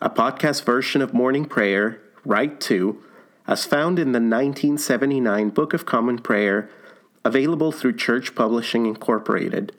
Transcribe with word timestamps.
a 0.00 0.08
podcast 0.08 0.64
version 0.64 1.02
of 1.02 1.12
morning 1.12 1.44
prayer, 1.44 2.00
Rite 2.24 2.60
Two, 2.60 3.02
as 3.48 3.66
found 3.66 3.98
in 3.98 4.12
the 4.12 4.20
1979 4.20 5.50
Book 5.50 5.74
of 5.74 5.84
Common 5.86 6.18
Prayer, 6.18 6.70
available 7.24 7.72
through 7.72 7.96
Church 7.96 8.36
Publishing 8.36 8.86
Incorporated. 8.86 9.72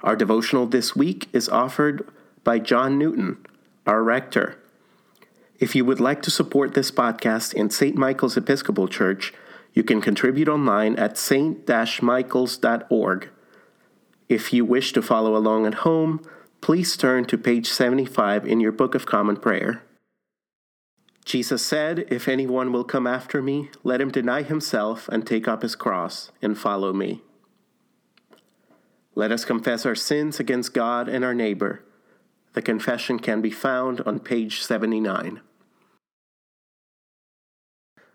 Our 0.00 0.16
devotional 0.16 0.66
this 0.66 0.96
week 0.96 1.28
is 1.32 1.48
offered 1.48 2.08
by 2.42 2.58
John 2.58 2.98
Newton, 2.98 3.38
our 3.86 4.02
rector. 4.02 4.58
If 5.60 5.76
you 5.76 5.84
would 5.84 6.00
like 6.00 6.22
to 6.22 6.30
support 6.30 6.74
this 6.74 6.90
podcast 6.90 7.54
in 7.54 7.70
St. 7.70 7.96
Michael's 7.96 8.36
Episcopal 8.36 8.88
Church, 8.88 9.32
you 9.74 9.84
can 9.84 10.00
contribute 10.00 10.48
online 10.48 10.96
at 10.96 11.16
st-michaels.org. 11.16 13.28
If 14.28 14.52
you 14.52 14.64
wish 14.64 14.92
to 14.92 15.02
follow 15.02 15.36
along 15.36 15.66
at 15.66 15.74
home, 15.74 16.20
please 16.66 16.96
turn 16.96 17.24
to 17.24 17.38
page 17.38 17.68
75 17.68 18.44
in 18.44 18.58
your 18.58 18.72
Book 18.72 18.96
of 18.96 19.06
Common 19.06 19.36
Prayer. 19.36 19.84
Jesus 21.24 21.64
said, 21.64 22.04
If 22.10 22.26
anyone 22.26 22.72
will 22.72 22.82
come 22.82 23.06
after 23.06 23.40
me, 23.40 23.70
let 23.84 24.00
him 24.00 24.10
deny 24.10 24.42
himself 24.42 25.08
and 25.08 25.24
take 25.24 25.46
up 25.46 25.62
his 25.62 25.76
cross 25.76 26.32
and 26.42 26.58
follow 26.58 26.92
me. 26.92 27.22
Let 29.14 29.30
us 29.30 29.44
confess 29.44 29.86
our 29.86 29.94
sins 29.94 30.40
against 30.40 30.74
God 30.74 31.08
and 31.08 31.24
our 31.24 31.34
neighbor. 31.34 31.84
The 32.54 32.62
confession 32.62 33.20
can 33.20 33.40
be 33.40 33.52
found 33.52 34.00
on 34.00 34.18
page 34.18 34.60
79. 34.60 35.42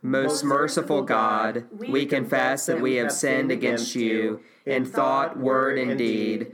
Most 0.01 0.43
merciful 0.43 1.03
God, 1.03 1.67
we 1.71 2.05
confess 2.05 2.65
that 2.65 2.81
we 2.81 2.95
have 2.95 3.13
sinned 3.13 3.49
against 3.49 3.95
you 3.95 4.41
in 4.65 4.83
thought, 4.83 5.39
word, 5.39 5.79
and 5.79 5.97
deed 5.97 6.53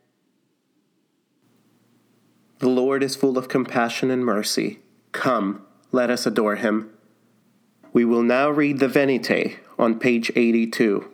The 2.61 2.69
Lord 2.69 3.01
is 3.01 3.15
full 3.15 3.39
of 3.39 3.47
compassion 3.47 4.11
and 4.11 4.23
mercy. 4.23 4.81
Come, 5.13 5.65
let 5.91 6.11
us 6.11 6.27
adore 6.27 6.57
him. 6.57 6.91
We 7.91 8.05
will 8.05 8.21
now 8.21 8.51
read 8.51 8.77
the 8.77 8.87
Venite 8.87 9.57
on 9.79 9.97
page 9.97 10.31
82. 10.35 11.09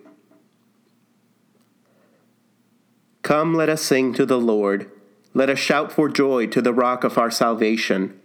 Come, 3.22 3.54
let 3.54 3.70
us 3.70 3.82
sing 3.82 4.14
to 4.16 4.26
the 4.26 4.38
Lord. 4.38 4.92
Let 5.34 5.50
us 5.50 5.58
shout 5.58 5.90
for 5.90 6.10
joy 6.10 6.48
to 6.48 6.62
the 6.62 6.74
rock 6.74 7.06
of 7.06 7.18
our 7.18 7.32
salvation. 7.32 8.20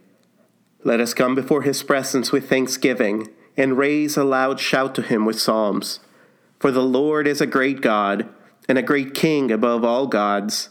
Let 0.82 0.98
us 0.98 1.14
come 1.14 1.36
before 1.36 1.62
his 1.62 1.84
presence 1.84 2.32
with 2.32 2.48
thanksgiving 2.48 3.28
and 3.56 3.78
raise 3.78 4.16
a 4.16 4.24
loud 4.24 4.58
shout 4.58 4.96
to 4.96 5.02
him 5.02 5.24
with 5.24 5.40
psalms. 5.40 6.00
For 6.58 6.72
the 6.72 6.82
Lord 6.82 7.28
is 7.28 7.40
a 7.40 7.46
great 7.46 7.82
God 7.82 8.28
and 8.68 8.78
a 8.78 8.82
great 8.82 9.14
King 9.14 9.52
above 9.52 9.84
all 9.84 10.08
gods. 10.08 10.70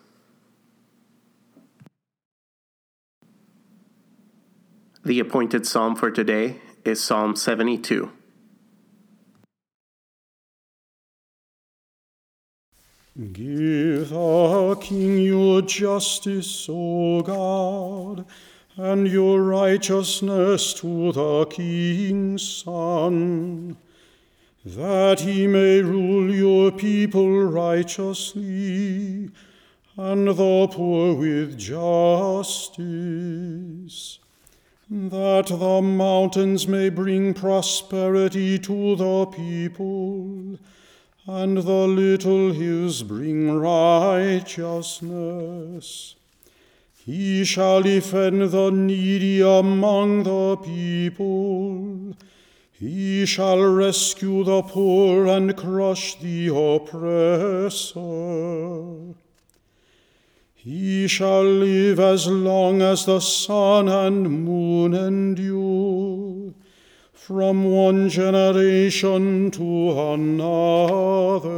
The 5.03 5.19
appointed 5.19 5.65
psalm 5.65 5.95
for 5.95 6.11
today 6.11 6.57
is 6.85 7.03
Psalm 7.03 7.35
72. 7.35 8.11
Give 13.33 14.15
our 14.15 14.75
king 14.75 15.17
your 15.17 15.63
justice, 15.63 16.67
O 16.69 17.21
God, 17.21 18.25
and 18.77 19.07
your 19.07 19.41
righteousness 19.41 20.75
to 20.75 21.11
the 21.11 21.47
king's 21.47 22.47
son, 22.47 23.77
that 24.63 25.21
he 25.21 25.47
may 25.47 25.81
rule 25.81 26.31
your 26.31 26.71
people 26.71 27.41
righteously, 27.45 29.31
and 29.97 30.27
the 30.27 30.67
poor 30.71 31.15
with 31.15 31.57
justice 31.57 32.59
that 34.93 35.47
the 35.47 35.81
mountains 35.81 36.67
may 36.67 36.89
bring 36.89 37.33
prosperity 37.33 38.59
to 38.59 38.97
the 38.97 39.25
people, 39.27 40.59
and 41.25 41.59
the 41.59 41.87
little 41.87 42.51
hills 42.51 43.01
bring 43.01 43.57
righteousness. 43.57 46.15
He 47.05 47.45
shall 47.45 47.81
defend 47.81 48.51
the 48.51 48.69
needy 48.69 49.39
among 49.39 50.23
the 50.23 50.57
people. 50.57 52.17
He 52.73 53.25
shall 53.25 53.61
rescue 53.61 54.43
the 54.43 54.61
poor 54.61 55.25
and 55.25 55.55
crush 55.55 56.19
the 56.19 56.49
oppressor. 56.53 58.01
He 60.63 61.07
shall 61.07 61.43
live 61.43 61.99
as 61.99 62.27
long 62.27 62.83
as 62.83 63.05
the 63.05 63.19
sun 63.19 63.89
and 63.89 64.45
moon 64.45 64.93
endure, 64.93 66.53
from 67.13 67.63
one 67.63 68.09
generation 68.09 69.49
to 69.49 69.99
another. 69.99 71.49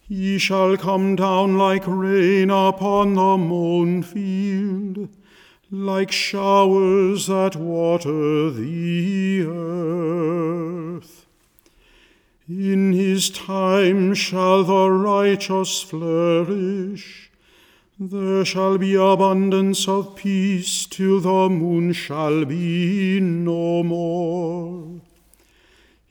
He 0.00 0.38
shall 0.38 0.76
come 0.76 1.16
down 1.16 1.58
like 1.58 1.82
rain 1.88 2.50
upon 2.50 3.14
the 3.14 3.36
mown 3.36 4.04
field, 4.04 5.08
like 5.72 6.12
showers 6.12 7.26
that 7.26 7.56
water 7.56 8.48
the 8.52 9.42
earth. 9.44 11.27
In 12.48 12.94
his 12.94 13.28
time 13.28 14.14
shall 14.14 14.64
the 14.64 14.90
righteous 14.90 15.82
flourish. 15.82 17.30
There 18.00 18.42
shall 18.42 18.78
be 18.78 18.94
abundance 18.94 19.86
of 19.86 20.16
peace 20.16 20.86
till 20.86 21.20
the 21.20 21.50
moon 21.50 21.92
shall 21.92 22.46
be 22.46 23.20
no 23.20 23.82
more. 23.82 25.02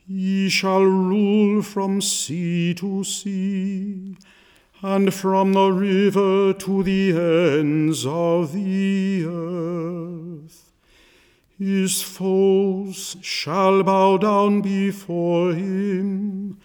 He 0.06 0.48
shall 0.48 0.84
rule 0.84 1.60
from 1.62 2.00
sea 2.00 2.72
to 2.74 3.02
sea 3.02 4.16
and 4.80 5.12
from 5.12 5.54
the 5.54 5.70
river 5.70 6.52
to 6.52 6.82
the 6.84 7.18
ends 7.58 8.06
of 8.06 8.52
the 8.52 9.24
earth. 9.24 10.37
His 11.58 12.02
foes 12.02 13.16
shall 13.20 13.82
bow 13.82 14.16
down 14.16 14.60
before 14.60 15.52
him, 15.54 16.58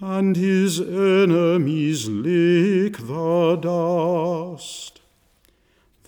and 0.00 0.36
his 0.36 0.80
enemies 0.80 2.08
lick 2.08 2.98
the 2.98 3.56
dust. 3.56 5.00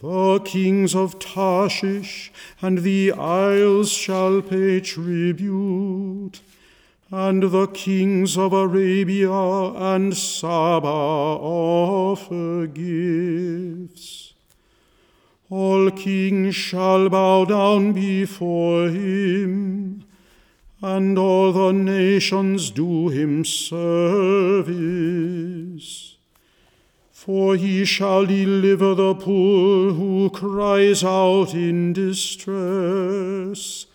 The 0.03 0.41
kings 0.45 0.95
of 0.95 1.19
Tarshish 1.19 2.31
and 2.61 2.79
the 2.79 3.13
isles 3.13 3.91
shall 3.91 4.43
pay 4.43 4.81
tribute 4.81 6.41
and 7.13 7.43
the 7.43 7.67
kings 7.67 8.39
of 8.39 8.53
Arabia 8.53 9.33
and 9.33 10.17
Saba 10.17 10.87
offer 10.87 12.69
gifts. 12.69 14.30
All 15.51 15.91
kings 15.91 16.55
shall 16.55 17.09
bow 17.09 17.45
down 17.45 17.93
before 17.93 18.89
him, 18.89 20.05
and 20.81 21.19
all 21.19 21.53
the 21.53 21.73
nations 21.73 22.71
do 22.71 23.09
him 23.09 23.45
service. 23.45 24.71
For 27.11 27.57
he 27.57 27.85
shall 27.85 28.27
deliver 28.27 28.95
the 28.95 29.17
poor 29.17 29.93
who 29.93 30.31
cries 30.31 31.03
out 31.03 31.53
in 31.53 31.93
distress 31.95 33.87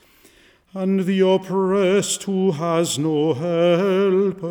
and 0.73 1.05
the 1.05 1.21
oppressed 1.21 2.23
who 2.23 2.51
has 2.51 2.99
no 2.99 3.33
helper. 3.33 4.45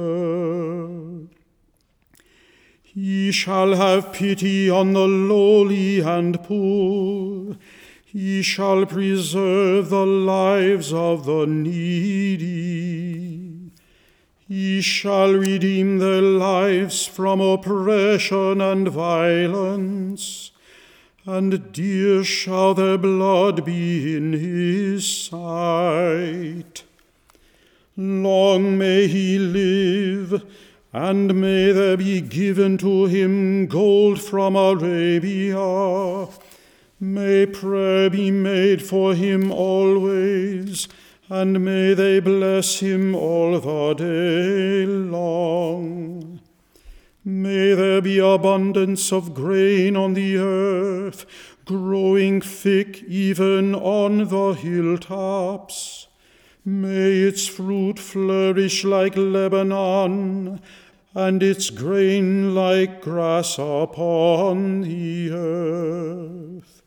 He 2.95 3.33
shall 3.33 3.75
have 3.75 4.13
pity 4.13 4.71
on 4.71 4.93
the 4.93 5.09
lowly 5.09 6.01
and 6.01 6.41
poor. 6.43 7.57
He 8.05 8.43
shall 8.43 8.87
preserve 8.87 9.91
the 9.91 10.07
lives 10.07 10.93
of 10.93 11.27
the 11.27 11.47
needy. 11.47 12.51
He 14.47 14.81
shall 14.81 15.33
redeem 15.33 15.99
their 15.99 16.23
lives 16.23 17.07
from 17.07 17.41
oppression 17.41 18.61
and 18.61 18.89
violence 18.89 20.53
and 21.27 21.73
dear 21.73 22.23
shall 22.23 22.75
their 22.75 22.99
blood 22.99 23.65
be 23.65 24.15
in 24.17 24.35
his 24.35 25.09
sight. 25.09 26.85
Long 27.97 28.77
may 28.77 29.07
he 29.07 29.39
live, 29.39 30.45
and 30.95 31.35
may 31.35 31.73
there 31.73 31.97
be 31.97 32.21
given 32.21 32.79
to 32.79 33.07
him 33.07 33.67
gold 33.67 34.21
from 34.21 34.55
Arabia. 34.55 36.29
May 37.01 37.47
prayer 37.47 38.09
be 38.09 38.31
made 38.31 38.81
for 38.81 39.13
him 39.13 39.51
always, 39.51 40.87
and 41.29 41.65
may 41.65 41.95
they 41.95 42.21
bless 42.21 42.79
him 42.79 43.17
all 43.17 43.59
the 43.59 43.95
day 43.95 44.87
long. 44.87 46.39
May 47.25 47.75
there 47.75 48.01
be 48.01 48.21
abundance 48.21 49.13
of 49.13 49.35
grain 49.35 49.97
on 49.97 50.15
the 50.15 50.37
earth, 50.37 51.27
growing 51.65 52.41
thick 52.41 53.03
even 53.03 53.75
on 53.75 54.29
the 54.29 54.53
hilltops. 54.53 56.07
May 56.65 57.19
its 57.19 57.47
fruit 57.47 57.99
flourish 57.99 58.85
like 58.85 59.17
Lebanon, 59.17 60.63
and 61.15 61.43
its 61.43 61.71
grain 61.71 62.55
like 62.55 63.01
grass 63.01 63.57
upon 63.57 64.81
the 64.81 65.31
earth. 65.31 66.83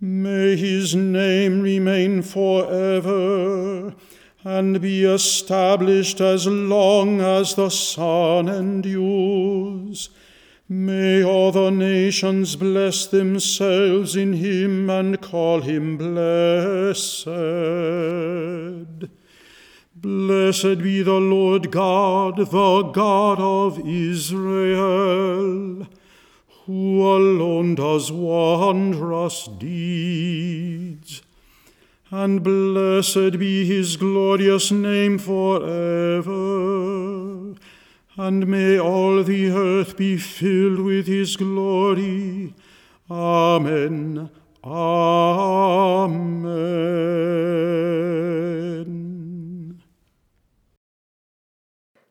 May 0.00 0.56
his 0.56 0.94
name 0.94 1.60
remain 1.60 2.22
forever 2.22 3.94
and 4.42 4.80
be 4.80 5.04
established 5.04 6.20
as 6.20 6.46
long 6.46 7.20
as 7.20 7.54
the 7.54 7.70
sun 7.70 8.48
endures. 8.48 10.10
May 10.68 11.22
all 11.22 11.52
the 11.52 11.70
nations 11.70 12.56
bless 12.56 13.06
themselves 13.06 14.16
in 14.16 14.32
him 14.34 14.90
and 14.90 15.20
call 15.20 15.60
him 15.60 15.96
blessed. 15.96 17.28
Blessed 20.04 20.82
be 20.82 21.00
the 21.02 21.18
Lord 21.18 21.70
God, 21.70 22.36
the 22.36 22.82
God 22.92 23.40
of 23.40 23.80
Israel, 23.88 24.26
who 26.66 27.02
alone 27.02 27.74
does 27.76 28.12
wondrous 28.12 29.46
deeds 29.46 31.22
and 32.10 32.42
blessed 32.42 33.38
be 33.38 33.64
his 33.64 33.96
glorious 33.96 34.70
name 34.70 35.16
forever. 35.16 36.32
And 38.18 38.46
may 38.46 38.78
all 38.78 39.22
the 39.22 39.48
earth 39.48 39.96
be 39.96 40.18
filled 40.18 40.80
with 40.80 41.06
his 41.06 41.34
glory. 41.36 42.52
Amen. 43.10 44.28
Amen. 44.62 46.34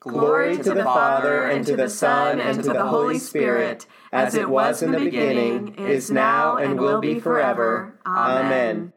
Glory 0.04 0.58
to 0.58 0.74
the 0.74 0.84
Father, 0.84 1.46
and 1.46 1.66
to 1.66 1.78
the 1.78 1.90
Son, 1.90 2.42
and 2.42 2.62
to 2.62 2.74
the 2.74 2.86
Holy 2.86 3.18
Spirit, 3.18 3.86
as 4.12 4.36
it 4.36 4.50
was 4.50 4.82
in 4.82 4.92
the 4.92 5.00
beginning, 5.00 5.76
is 5.76 6.12
now, 6.12 6.58
and 6.58 6.78
will 6.78 7.00
be 7.00 7.22
forever. 7.22 7.96
Amen. 8.06 8.92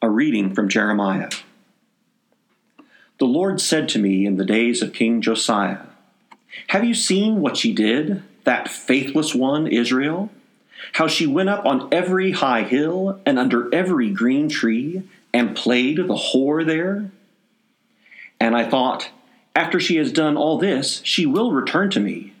A 0.00 0.08
reading 0.08 0.54
from 0.54 0.68
Jeremiah. 0.68 1.28
The 3.18 3.24
Lord 3.24 3.60
said 3.60 3.88
to 3.90 3.98
me 3.98 4.26
in 4.26 4.36
the 4.36 4.44
days 4.44 4.80
of 4.80 4.92
King 4.92 5.20
Josiah, 5.20 5.78
Have 6.68 6.84
you 6.84 6.94
seen 6.94 7.40
what 7.40 7.56
she 7.56 7.72
did, 7.72 8.22
that 8.44 8.68
faithless 8.68 9.34
one, 9.34 9.66
Israel? 9.66 10.30
How 10.92 11.08
she 11.08 11.26
went 11.26 11.48
up 11.48 11.66
on 11.66 11.88
every 11.90 12.30
high 12.30 12.62
hill 12.62 13.20
and 13.26 13.40
under 13.40 13.74
every 13.74 14.10
green 14.10 14.48
tree 14.48 15.02
and 15.32 15.56
played 15.56 15.96
the 15.96 16.14
whore 16.14 16.64
there? 16.64 17.10
And 18.40 18.56
I 18.56 18.68
thought, 18.68 19.10
After 19.54 19.80
she 19.80 19.96
has 19.96 20.12
done 20.12 20.36
all 20.36 20.58
this, 20.58 21.00
she 21.04 21.26
will 21.26 21.52
return 21.52 21.90
to 21.90 22.00
me. 22.00 22.34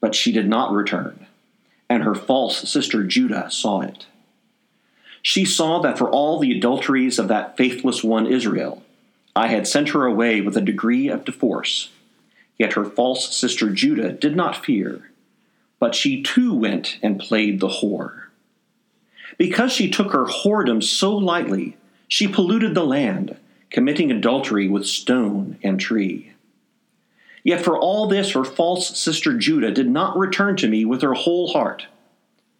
But 0.00 0.14
she 0.14 0.32
did 0.32 0.48
not 0.48 0.72
return, 0.72 1.26
and 1.88 2.02
her 2.02 2.14
false 2.14 2.68
sister 2.68 3.04
Judah 3.04 3.50
saw 3.50 3.80
it. 3.80 4.06
She 5.22 5.44
saw 5.44 5.80
that 5.80 5.98
for 5.98 6.10
all 6.10 6.38
the 6.38 6.56
adulteries 6.56 7.18
of 7.18 7.28
that 7.28 7.56
faithless 7.56 8.02
one 8.02 8.26
Israel, 8.26 8.82
I 9.36 9.48
had 9.48 9.66
sent 9.66 9.90
her 9.90 10.06
away 10.06 10.40
with 10.40 10.56
a 10.56 10.62
decree 10.62 11.08
of 11.08 11.24
divorce. 11.24 11.90
Yet 12.58 12.74
her 12.74 12.84
false 12.84 13.34
sister 13.34 13.70
Judah 13.70 14.12
did 14.12 14.36
not 14.36 14.64
fear, 14.64 15.10
but 15.78 15.94
she 15.94 16.22
too 16.22 16.54
went 16.54 16.98
and 17.02 17.18
played 17.18 17.60
the 17.60 17.68
whore. 17.68 18.24
Because 19.38 19.72
she 19.72 19.90
took 19.90 20.12
her 20.12 20.26
whoredom 20.26 20.82
so 20.82 21.16
lightly, 21.16 21.76
she 22.06 22.28
polluted 22.28 22.74
the 22.74 22.84
land, 22.84 23.36
committing 23.70 24.10
adultery 24.10 24.68
with 24.68 24.86
stone 24.86 25.58
and 25.62 25.78
tree. 25.80 26.32
Yet 27.42 27.64
for 27.64 27.78
all 27.78 28.06
this, 28.06 28.32
her 28.32 28.44
false 28.44 28.98
sister 28.98 29.36
Judah 29.36 29.70
did 29.70 29.88
not 29.88 30.18
return 30.18 30.56
to 30.56 30.68
me 30.68 30.84
with 30.84 31.02
her 31.02 31.14
whole 31.14 31.52
heart, 31.52 31.86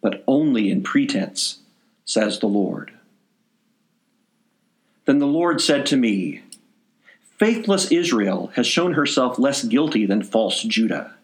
but 0.01 0.23
only 0.27 0.71
in 0.71 0.81
pretense 0.81 1.59
says 2.05 2.39
the 2.39 2.47
Lord. 2.47 2.91
Then 5.05 5.19
the 5.19 5.27
Lord 5.27 5.61
said 5.61 5.85
to 5.87 5.97
me, 5.97 6.41
Faithless 7.37 7.91
Israel 7.91 8.51
has 8.55 8.67
shown 8.67 8.93
herself 8.93 9.39
less 9.39 9.63
guilty 9.63 10.05
than 10.05 10.21
false 10.21 10.61
Judah. 10.63 11.15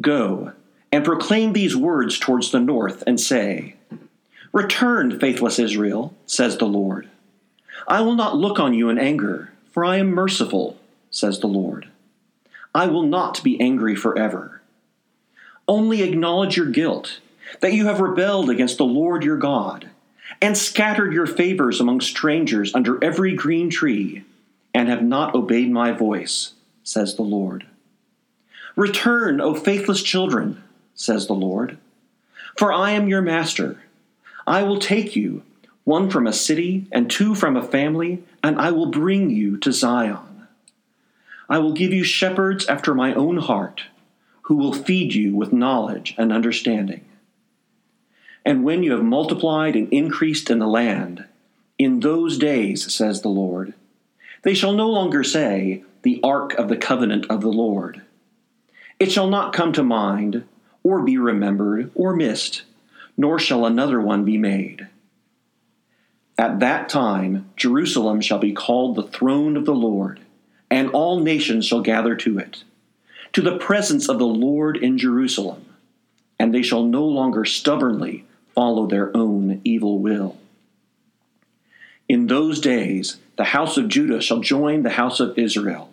Go 0.00 0.52
and 0.90 1.04
proclaim 1.04 1.52
these 1.52 1.76
words 1.76 2.18
towards 2.18 2.50
the 2.50 2.60
north 2.60 3.02
and 3.06 3.20
say, 3.20 3.76
Return, 4.52 5.18
faithless 5.18 5.58
Israel, 5.58 6.14
says 6.26 6.58
the 6.58 6.66
Lord. 6.66 7.08
I 7.86 8.00
will 8.00 8.14
not 8.14 8.36
look 8.36 8.58
on 8.58 8.74
you 8.74 8.88
in 8.88 8.98
anger, 8.98 9.52
for 9.70 9.84
I 9.84 9.96
am 9.96 10.10
merciful, 10.10 10.78
says 11.10 11.40
the 11.40 11.46
Lord. 11.46 11.88
I 12.74 12.86
will 12.86 13.02
not 13.02 13.42
be 13.42 13.60
angry 13.60 13.94
forever. 13.94 14.62
Only 15.68 16.02
acknowledge 16.02 16.56
your 16.56 16.66
guilt 16.66 17.20
that 17.60 17.74
you 17.74 17.86
have 17.86 18.00
rebelled 18.00 18.50
against 18.50 18.78
the 18.78 18.84
Lord 18.84 19.24
your 19.24 19.36
God, 19.36 19.90
and 20.40 20.56
scattered 20.56 21.12
your 21.12 21.26
favors 21.26 21.80
among 21.80 22.00
strangers 22.00 22.74
under 22.74 23.02
every 23.02 23.34
green 23.34 23.68
tree, 23.68 24.24
and 24.74 24.88
have 24.88 25.02
not 25.02 25.34
obeyed 25.34 25.70
my 25.70 25.92
voice, 25.92 26.54
says 26.82 27.14
the 27.14 27.22
Lord. 27.22 27.66
Return, 28.74 29.40
O 29.40 29.54
faithless 29.54 30.02
children, 30.02 30.62
says 30.94 31.26
the 31.26 31.34
Lord, 31.34 31.78
for 32.56 32.72
I 32.72 32.92
am 32.92 33.08
your 33.08 33.22
master. 33.22 33.82
I 34.46 34.62
will 34.62 34.78
take 34.78 35.14
you, 35.14 35.42
one 35.84 36.10
from 36.10 36.26
a 36.26 36.32
city 36.32 36.86
and 36.92 37.10
two 37.10 37.34
from 37.34 37.56
a 37.56 37.62
family, 37.62 38.22
and 38.42 38.58
I 38.58 38.70
will 38.70 38.90
bring 38.90 39.30
you 39.30 39.56
to 39.58 39.72
Zion. 39.72 40.46
I 41.48 41.58
will 41.58 41.72
give 41.72 41.92
you 41.92 42.04
shepherds 42.04 42.66
after 42.66 42.94
my 42.94 43.14
own 43.14 43.38
heart 43.38 43.84
who 44.42 44.56
will 44.56 44.72
feed 44.72 45.14
you 45.14 45.34
with 45.34 45.52
knowledge 45.52 46.14
and 46.18 46.32
understanding. 46.32 47.04
And 48.44 48.64
when 48.64 48.82
you 48.82 48.92
have 48.92 49.04
multiplied 49.04 49.76
and 49.76 49.92
increased 49.92 50.50
in 50.50 50.58
the 50.58 50.66
land, 50.66 51.24
in 51.78 52.00
those 52.00 52.38
days, 52.38 52.92
says 52.92 53.22
the 53.22 53.28
Lord, 53.28 53.74
they 54.42 54.54
shall 54.54 54.72
no 54.72 54.88
longer 54.88 55.22
say, 55.22 55.84
The 56.02 56.20
ark 56.22 56.54
of 56.54 56.68
the 56.68 56.76
covenant 56.76 57.26
of 57.30 57.40
the 57.40 57.48
Lord. 57.48 58.02
It 58.98 59.12
shall 59.12 59.28
not 59.28 59.52
come 59.52 59.72
to 59.74 59.82
mind, 59.82 60.44
or 60.82 61.02
be 61.02 61.16
remembered, 61.16 61.90
or 61.94 62.14
missed, 62.14 62.62
nor 63.16 63.38
shall 63.38 63.64
another 63.64 64.00
one 64.00 64.24
be 64.24 64.38
made. 64.38 64.88
At 66.38 66.60
that 66.60 66.88
time, 66.88 67.50
Jerusalem 67.56 68.20
shall 68.20 68.38
be 68.38 68.52
called 68.52 68.96
the 68.96 69.02
throne 69.02 69.56
of 69.56 69.64
the 69.64 69.74
Lord, 69.74 70.20
and 70.70 70.90
all 70.90 71.20
nations 71.20 71.66
shall 71.66 71.82
gather 71.82 72.14
to 72.16 72.38
it, 72.38 72.64
to 73.34 73.42
the 73.42 73.58
presence 73.58 74.08
of 74.08 74.18
the 74.18 74.26
Lord 74.26 74.76
in 74.76 74.96
Jerusalem, 74.98 75.66
and 76.38 76.54
they 76.54 76.62
shall 76.62 76.84
no 76.84 77.04
longer 77.04 77.44
stubbornly 77.44 78.24
follow 78.54 78.86
their 78.86 79.14
own 79.16 79.60
evil 79.64 79.98
will. 79.98 80.38
In 82.08 82.26
those 82.26 82.60
days, 82.60 83.18
the 83.36 83.44
house 83.44 83.76
of 83.76 83.88
Judah 83.88 84.20
shall 84.20 84.40
join 84.40 84.82
the 84.82 84.90
house 84.90 85.20
of 85.20 85.38
Israel, 85.38 85.92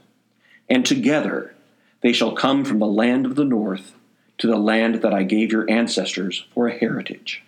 and 0.70 0.86
together 0.86 1.54
they 2.02 2.14
shall 2.14 2.32
come 2.34 2.66
from 2.66 2.80
the 2.80 2.88
land 2.88 3.26
of 3.26 3.36
the 3.36 3.46
north 3.46 3.94
to 4.38 4.48
the 4.48 4.58
land 4.58 4.96
that 4.96 5.14
I 5.14 5.24
gave 5.24 5.52
your 5.52 5.70
ancestors 5.70 6.46
for 6.54 6.68
a 6.68 6.78
heritage. 6.78 7.44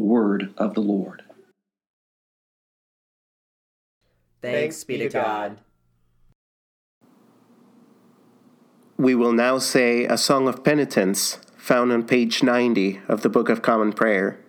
The 0.00 0.06
word 0.06 0.54
of 0.56 0.72
the 0.72 0.80
Lord. 0.80 1.24
Thanks 4.40 4.82
be 4.82 4.96
to 4.96 5.10
God. 5.10 5.58
We 8.96 9.14
will 9.14 9.34
now 9.34 9.58
say 9.58 10.06
a 10.06 10.16
song 10.16 10.48
of 10.48 10.64
penitence 10.64 11.38
found 11.58 11.92
on 11.92 12.04
page 12.04 12.42
90 12.42 13.02
of 13.08 13.20
the 13.20 13.28
Book 13.28 13.50
of 13.50 13.60
Common 13.60 13.92
Prayer. 13.92 14.40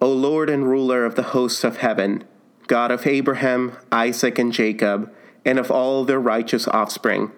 O 0.00 0.12
Lord 0.12 0.48
and 0.48 0.64
ruler 0.64 1.04
of 1.04 1.16
the 1.16 1.34
hosts 1.34 1.64
of 1.64 1.78
heaven, 1.78 2.22
God 2.68 2.92
of 2.92 3.04
Abraham, 3.04 3.78
Isaac, 3.90 4.38
and 4.38 4.52
Jacob, 4.52 5.12
and 5.44 5.58
of 5.58 5.72
all 5.72 6.04
their 6.04 6.20
righteous 6.20 6.68
offspring, 6.68 7.32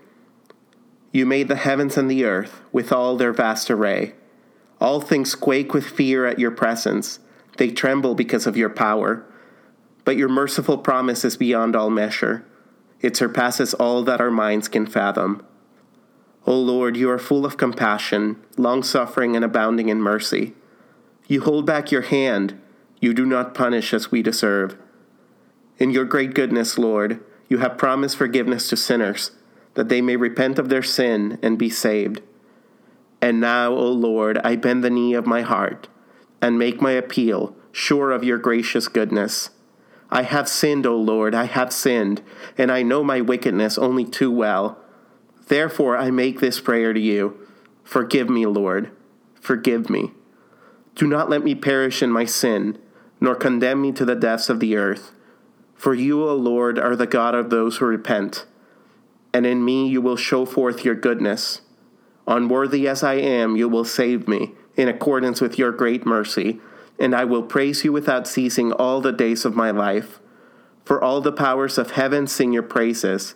you 1.11 1.25
made 1.25 1.49
the 1.49 1.57
heavens 1.57 1.97
and 1.97 2.11
the 2.11 2.27
earth 2.27 2.61
with 2.71 2.93
all 2.93 3.17
their 3.17 3.33
vast 3.33 3.71
array. 3.71 4.13
All 4.83 5.01
things 5.01 5.37
quake 5.37 5.73
with 5.73 5.87
fear 5.87 6.27
at 6.27 6.41
your 6.41 6.51
presence, 6.51 7.21
they 7.57 7.71
tremble 7.71 8.17
because 8.17 8.49
of 8.49 8.57
your 8.57 8.69
power. 8.69 9.25
But 10.05 10.17
your 10.17 10.29
merciful 10.29 10.77
promise 10.77 11.25
is 11.25 11.37
beyond 11.37 11.77
all 11.77 11.89
measure, 11.89 12.45
it 13.01 13.17
surpasses 13.17 13.75
all 13.75 14.03
that 14.03 14.21
our 14.21 14.33
minds 14.33 14.67
can 14.67 14.87
fathom. 14.87 15.47
O 16.49 16.59
Lord, 16.59 16.97
you 16.97 17.09
are 17.11 17.19
full 17.21 17.47
of 17.47 17.57
compassion, 17.57 18.43
long 18.57 18.83
suffering, 18.83 19.37
and 19.37 19.45
abounding 19.45 19.89
in 19.89 20.01
mercy. 20.01 20.53
You 21.29 21.43
hold 21.43 21.65
back 21.65 21.93
your 21.93 22.03
hand. 22.03 22.61
You 23.01 23.15
do 23.15 23.25
not 23.25 23.55
punish 23.55 23.95
as 23.95 24.11
we 24.11 24.21
deserve. 24.21 24.77
In 25.79 25.93
your 25.93 26.05
great 26.05 26.35
goodness, 26.35 26.77
Lord, 26.77 27.23
you 27.49 27.59
have 27.59 27.79
promised 27.79 28.17
forgiveness 28.17 28.69
to 28.71 28.77
sinners, 28.77 29.31
that 29.75 29.89
they 29.89 30.01
may 30.01 30.17
repent 30.17 30.59
of 30.59 30.71
their 30.71 30.83
sin 30.83 31.39
and 31.41 31.57
be 31.57 31.71
saved. 31.71 32.21
And 33.23 33.41
now, 33.41 33.73
O 33.73 33.91
Lord, 33.91 34.39
I 34.39 34.57
bend 34.57 34.85
the 34.85 34.91
knee 34.91 35.15
of 35.15 35.27
my 35.27 35.41
heart 35.41 35.89
and 36.43 36.59
make 36.59 36.83
my 36.83 36.91
appeal, 36.91 37.57
sure 37.71 38.11
of 38.11 38.25
your 38.25 38.37
gracious 38.37 38.89
goodness. 38.89 39.51
I 40.11 40.23
have 40.23 40.49
sinned, 40.49 40.85
O 40.87 40.97
Lord, 40.97 41.35
I 41.35 41.45
have 41.45 41.73
sinned, 41.73 42.21
and 42.59 42.71
I 42.71 42.83
know 42.83 43.03
my 43.03 43.23
wickedness 43.23 43.79
only 43.79 44.05
too 44.05 44.31
well. 44.31 44.79
Therefore, 45.47 45.97
I 45.97 46.11
make 46.11 46.41
this 46.41 46.61
prayer 46.61 46.93
to 46.93 47.01
you 47.01 47.39
Forgive 47.85 48.29
me, 48.29 48.45
Lord, 48.45 48.91
forgive 49.41 49.89
me. 49.89 50.13
Do 50.95 51.07
not 51.07 51.31
let 51.31 51.43
me 51.43 51.55
perish 51.55 52.03
in 52.03 52.11
my 52.11 52.25
sin, 52.25 52.77
nor 53.21 53.35
condemn 53.35 53.81
me 53.81 53.93
to 53.93 54.05
the 54.05 54.15
depths 54.15 54.51
of 54.51 54.61
the 54.61 54.77
earth. 54.77 55.13
For 55.75 55.95
you, 55.95 56.23
O 56.23 56.35
Lord, 56.35 56.79
are 56.79 56.95
the 56.95 57.07
God 57.07 57.35
of 57.35 57.51
those 57.51 57.79
who 57.79 57.87
repent, 57.87 58.47
and 59.33 59.47
in 59.47 59.65
me 59.65 59.89
you 59.89 60.01
will 60.01 60.17
show 60.17 60.45
forth 60.45 60.85
your 60.85 60.95
goodness. 60.95 61.62
Unworthy 62.27 62.87
as 62.87 63.03
I 63.03 63.15
am, 63.15 63.57
you 63.57 63.69
will 63.69 63.85
save 63.85 64.29
me, 64.29 64.53
in 64.77 64.89
accordance 64.89 65.41
with 65.41 65.59
your 65.59 65.73
great 65.73 66.07
mercy, 66.07 66.61
and 66.99 67.15
I 67.15 67.25
will 67.25 67.43
praise 67.43 67.85
you 67.85 67.93
without 67.93 68.29
ceasing 68.29 68.73
all 68.73 69.01
the 69.01 69.13
days 69.13 69.45
of 69.45 69.57
my 69.57 69.71
life. 69.71 70.21
For 70.85 71.03
all 71.03 71.21
the 71.21 71.33
powers 71.33 71.79
of 71.79 71.93
heaven 71.93 72.27
sing 72.27 72.53
your 72.53 72.63
praises, 72.63 73.35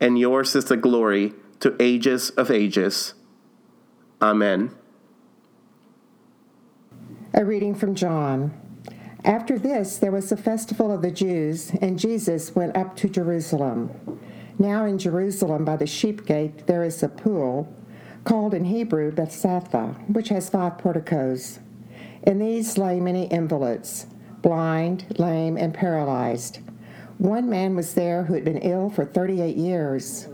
and 0.00 0.18
yours 0.18 0.54
is 0.54 0.66
the 0.66 0.76
glory 0.76 1.34
to 1.60 1.76
ages 1.80 2.30
of 2.30 2.50
ages. 2.50 3.14
Amen. 4.22 4.70
A 7.34 7.44
reading 7.44 7.74
from 7.74 7.94
John. 7.94 8.52
After 9.24 9.58
this, 9.58 9.98
there 9.98 10.10
was 10.10 10.30
the 10.30 10.36
festival 10.36 10.90
of 10.90 11.02
the 11.02 11.10
Jews, 11.10 11.70
and 11.80 11.98
Jesus 11.98 12.54
went 12.54 12.76
up 12.76 12.96
to 12.96 13.08
Jerusalem. 13.08 13.90
Now, 14.58 14.84
in 14.84 14.98
Jerusalem, 14.98 15.64
by 15.64 15.76
the 15.76 15.86
sheep 15.86 16.26
gate, 16.26 16.66
there 16.66 16.82
is 16.82 17.02
a 17.02 17.08
pool, 17.08 17.72
called 18.24 18.54
in 18.54 18.64
Hebrew 18.64 19.10
Bethzatha, 19.12 19.94
which 20.08 20.28
has 20.28 20.48
five 20.48 20.78
porticos. 20.78 21.60
In 22.22 22.38
these 22.38 22.76
lay 22.76 23.00
many 23.00 23.26
invalids, 23.26 24.06
blind, 24.42 25.06
lame, 25.18 25.56
and 25.56 25.72
paralyzed. 25.72 26.60
One 27.18 27.48
man 27.48 27.76
was 27.76 27.94
there 27.94 28.24
who 28.24 28.34
had 28.34 28.44
been 28.44 28.58
ill 28.58 28.90
for 28.90 29.04
38 29.04 29.56
years. 29.56 30.28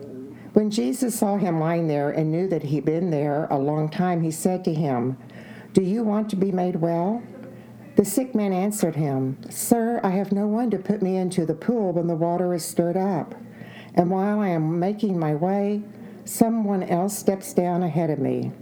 When 0.53 0.71
Jesus 0.71 1.19
saw 1.19 1.37
him 1.37 1.61
lying 1.61 1.87
there 1.87 2.11
and 2.11 2.31
knew 2.31 2.49
that 2.49 2.63
he'd 2.63 2.85
been 2.85 3.11
there 3.11 3.47
a 3.51 3.59
long 3.59 3.89
time, 3.89 4.23
he 4.23 4.31
said 4.31 4.65
to 4.65 4.75
him, 4.75 5.17
Do 5.73 5.83
you 5.83 6.03
want 6.03 6.31
to 6.31 6.37
be 6.37 6.51
made 6.51 6.77
well? 6.77 7.23
The 7.97 8.05
sick 8.05 8.35
man 8.35 8.53
answered 8.53 8.97
him, 8.97 9.39
Sir, 9.51 10.01
I 10.03 10.11
have 10.11 10.31
no 10.31 10.47
one 10.47 10.71
to 10.71 10.79
put 10.79 11.03
me 11.03 11.17
into 11.17 11.47
the 11.47 11.55
pool 11.55 11.93
when 11.93 12.07
the 12.07 12.15
water 12.15 12.53
is 12.55 12.65
stirred 12.65 12.97
up. 12.97 13.35
And 13.95 14.11
while 14.11 14.41
I 14.41 14.49
am 14.49 14.79
making 14.79 15.19
my 15.19 15.35
way, 15.35 15.83
someone 16.27 16.83
else 16.83 17.17
steps 17.17 17.55
down 17.55 17.83
ahead 17.83 18.11
of 18.11 18.19
me. 18.19 18.53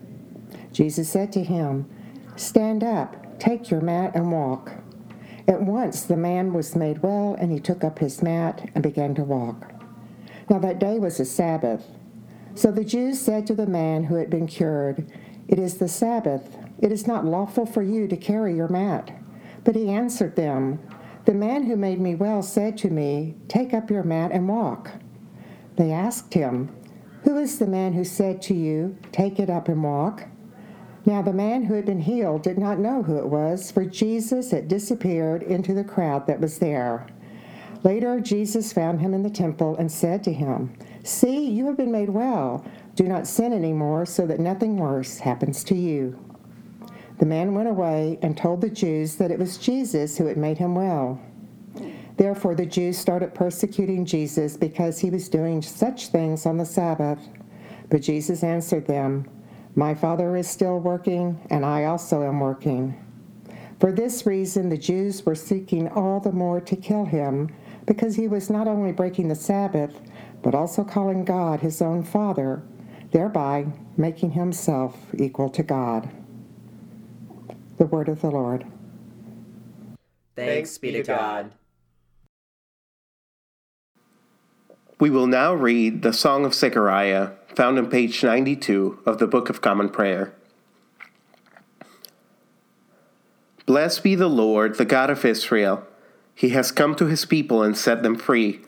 Jesus 0.72 1.08
said 1.08 1.32
to 1.32 1.42
him, 1.42 1.88
Stand 2.36 2.84
up, 2.84 3.38
take 3.38 3.70
your 3.70 3.80
mat, 3.80 4.12
and 4.14 4.30
walk. 4.30 4.72
At 5.46 5.62
once 5.62 6.02
the 6.02 6.16
man 6.16 6.52
was 6.52 6.76
made 6.76 7.02
well, 7.02 7.34
and 7.38 7.50
he 7.52 7.60
took 7.60 7.84
up 7.84 7.98
his 7.98 8.22
mat 8.22 8.70
and 8.74 8.82
began 8.82 9.14
to 9.14 9.24
walk. 9.24 9.72
Now 10.48 10.58
that 10.58 10.78
day 10.78 10.98
was 10.98 11.20
a 11.20 11.24
Sabbath. 11.24 11.86
So 12.54 12.70
the 12.70 12.84
Jews 12.84 13.20
said 13.20 13.46
to 13.46 13.54
the 13.54 13.66
man 13.66 14.04
who 14.04 14.16
had 14.16 14.30
been 14.30 14.46
cured, 14.46 15.10
It 15.48 15.58
is 15.58 15.78
the 15.78 15.88
Sabbath. 15.88 16.56
It 16.78 16.92
is 16.92 17.06
not 17.06 17.24
lawful 17.24 17.66
for 17.66 17.82
you 17.82 18.06
to 18.08 18.16
carry 18.16 18.54
your 18.54 18.68
mat. 18.68 19.10
But 19.64 19.76
he 19.76 19.88
answered 19.90 20.36
them, 20.36 20.80
The 21.24 21.34
man 21.34 21.64
who 21.64 21.76
made 21.76 22.00
me 22.00 22.14
well 22.14 22.42
said 22.42 22.76
to 22.78 22.90
me, 22.90 23.34
Take 23.48 23.72
up 23.72 23.90
your 23.90 24.02
mat 24.02 24.32
and 24.32 24.48
walk. 24.48 24.90
They 25.76 25.90
asked 25.90 26.34
him, 26.34 26.70
Who 27.24 27.38
is 27.38 27.58
the 27.58 27.66
man 27.66 27.94
who 27.94 28.04
said 28.04 28.42
to 28.42 28.54
you, 28.54 28.98
Take 29.10 29.38
it 29.38 29.48
up 29.48 29.68
and 29.68 29.82
walk? 29.82 30.28
Now 31.06 31.22
the 31.22 31.32
man 31.32 31.64
who 31.64 31.74
had 31.74 31.86
been 31.86 32.00
healed 32.00 32.42
did 32.42 32.58
not 32.58 32.78
know 32.78 33.02
who 33.02 33.16
it 33.16 33.28
was, 33.28 33.70
for 33.70 33.84
Jesus 33.84 34.50
had 34.50 34.68
disappeared 34.68 35.42
into 35.42 35.72
the 35.72 35.84
crowd 35.84 36.26
that 36.26 36.40
was 36.40 36.58
there. 36.58 37.06
Later, 37.82 38.20
Jesus 38.20 38.72
found 38.72 39.00
him 39.00 39.14
in 39.14 39.22
the 39.22 39.30
temple 39.30 39.76
and 39.76 39.90
said 39.90 40.22
to 40.24 40.32
him, 40.32 40.74
See, 41.02 41.50
you 41.50 41.66
have 41.66 41.76
been 41.76 41.92
made 41.92 42.10
well. 42.10 42.64
Do 42.94 43.04
not 43.04 43.26
sin 43.26 43.52
anymore, 43.52 44.06
so 44.06 44.26
that 44.26 44.40
nothing 44.40 44.76
worse 44.76 45.18
happens 45.18 45.64
to 45.64 45.74
you. 45.74 46.18
The 47.18 47.26
man 47.26 47.54
went 47.54 47.68
away 47.68 48.18
and 48.22 48.36
told 48.36 48.60
the 48.60 48.70
Jews 48.70 49.16
that 49.16 49.30
it 49.30 49.38
was 49.38 49.58
Jesus 49.58 50.18
who 50.18 50.26
had 50.26 50.36
made 50.36 50.58
him 50.58 50.74
well. 50.74 51.20
Therefore, 52.16 52.54
the 52.54 52.66
Jews 52.66 52.96
started 52.96 53.34
persecuting 53.34 54.04
Jesus 54.04 54.56
because 54.56 55.00
he 55.00 55.10
was 55.10 55.28
doing 55.28 55.62
such 55.62 56.08
things 56.08 56.46
on 56.46 56.58
the 56.58 56.64
Sabbath. 56.64 57.18
But 57.90 58.02
Jesus 58.02 58.44
answered 58.44 58.86
them, 58.86 59.28
My 59.74 59.94
Father 59.94 60.36
is 60.36 60.48
still 60.48 60.78
working, 60.78 61.40
and 61.50 61.64
I 61.64 61.84
also 61.84 62.22
am 62.22 62.40
working. 62.40 63.00
For 63.80 63.90
this 63.90 64.24
reason, 64.26 64.68
the 64.68 64.78
Jews 64.78 65.26
were 65.26 65.34
seeking 65.34 65.88
all 65.88 66.20
the 66.20 66.32
more 66.32 66.60
to 66.60 66.76
kill 66.76 67.04
him, 67.04 67.52
because 67.84 68.14
he 68.14 68.28
was 68.28 68.48
not 68.48 68.68
only 68.68 68.92
breaking 68.92 69.28
the 69.28 69.34
Sabbath, 69.34 70.00
but 70.42 70.54
also 70.54 70.84
calling 70.84 71.24
God 71.24 71.60
his 71.60 71.82
own 71.82 72.02
Father, 72.02 72.62
thereby 73.10 73.66
making 73.96 74.30
himself 74.32 74.96
equal 75.18 75.50
to 75.50 75.62
God. 75.62 76.08
The 77.78 77.86
word 77.86 78.08
of 78.08 78.20
the 78.20 78.30
Lord. 78.30 78.64
Thanks 80.36 80.78
be 80.78 80.92
to 80.92 81.02
God. 81.02 81.52
We 85.04 85.10
will 85.10 85.26
now 85.26 85.52
read 85.52 86.00
the 86.00 86.14
Song 86.14 86.46
of 86.46 86.54
Zechariah, 86.54 87.32
found 87.54 87.78
on 87.78 87.90
page 87.90 88.24
92 88.24 89.00
of 89.04 89.18
the 89.18 89.26
Book 89.26 89.50
of 89.50 89.60
Common 89.60 89.90
Prayer. 89.90 90.32
Blessed 93.66 94.02
be 94.02 94.14
the 94.14 94.30
Lord, 94.30 94.78
the 94.78 94.86
God 94.86 95.10
of 95.10 95.22
Israel. 95.26 95.86
He 96.34 96.48
has 96.56 96.72
come 96.72 96.94
to 96.94 97.04
his 97.04 97.26
people 97.26 97.62
and 97.62 97.76
set 97.76 98.02
them 98.02 98.16
free. 98.16 98.62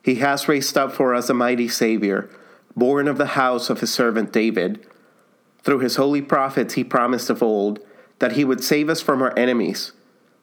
He 0.00 0.14
has 0.14 0.46
raised 0.46 0.78
up 0.78 0.92
for 0.92 1.12
us 1.12 1.28
a 1.28 1.34
mighty 1.34 1.66
Savior, 1.66 2.30
born 2.76 3.08
of 3.08 3.18
the 3.18 3.34
house 3.34 3.68
of 3.68 3.80
his 3.80 3.92
servant 3.92 4.32
David. 4.32 4.86
Through 5.64 5.80
his 5.80 5.96
holy 5.96 6.22
prophets, 6.22 6.74
he 6.74 6.84
promised 6.84 7.30
of 7.30 7.42
old 7.42 7.80
that 8.20 8.34
he 8.34 8.44
would 8.44 8.62
save 8.62 8.88
us 8.88 9.00
from 9.00 9.20
our 9.20 9.36
enemies, 9.36 9.90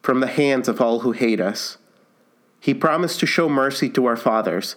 from 0.02 0.20
the 0.20 0.26
hands 0.26 0.68
of 0.68 0.78
all 0.78 0.98
who 0.98 1.12
hate 1.12 1.40
us. 1.40 1.78
He 2.60 2.74
promised 2.74 3.18
to 3.20 3.26
show 3.26 3.48
mercy 3.48 3.88
to 3.88 4.04
our 4.04 4.18
fathers 4.18 4.76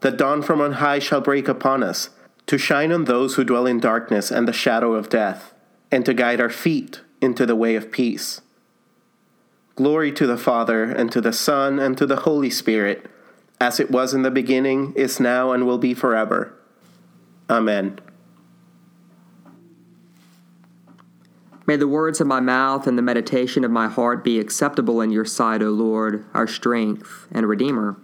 the 0.00 0.10
dawn 0.10 0.42
from 0.42 0.60
on 0.60 0.72
high 0.72 0.98
shall 0.98 1.20
break 1.20 1.48
upon 1.48 1.82
us, 1.82 2.10
to 2.46 2.58
shine 2.58 2.92
on 2.92 3.04
those 3.04 3.34
who 3.34 3.44
dwell 3.44 3.66
in 3.66 3.80
darkness 3.80 4.30
and 4.30 4.48
the 4.48 4.52
shadow 4.52 4.94
of 4.94 5.08
death, 5.08 5.54
and 5.90 6.04
to 6.06 6.14
guide 6.14 6.40
our 6.40 6.50
feet 6.50 7.00
into 7.20 7.46
the 7.46 7.56
way 7.56 7.74
of 7.74 7.92
peace. 7.92 8.40
Glory 9.76 10.12
to 10.12 10.26
the 10.26 10.38
Father, 10.38 10.84
and 10.84 11.12
to 11.12 11.20
the 11.20 11.32
Son, 11.32 11.78
and 11.78 11.96
to 11.96 12.06
the 12.06 12.16
Holy 12.16 12.50
Spirit 12.50 13.10
as 13.60 13.78
it 13.78 13.90
was 13.90 14.14
in 14.14 14.22
the 14.22 14.30
beginning, 14.30 14.94
is 14.96 15.20
now, 15.20 15.52
and 15.52 15.66
will 15.66 15.78
be 15.78 15.92
forever. 15.92 16.54
Amen. 17.50 18.00
May 21.66 21.76
the 21.76 21.86
words 21.86 22.20
of 22.20 22.26
my 22.26 22.40
mouth 22.40 22.86
and 22.86 22.96
the 22.96 23.02
meditation 23.02 23.62
of 23.62 23.70
my 23.70 23.86
heart 23.86 24.24
be 24.24 24.40
acceptable 24.40 25.00
in 25.00 25.12
your 25.12 25.26
sight, 25.26 25.62
O 25.62 25.68
Lord, 25.70 26.24
our 26.32 26.46
strength 26.46 27.28
and 27.30 27.46
Redeemer. 27.46 27.96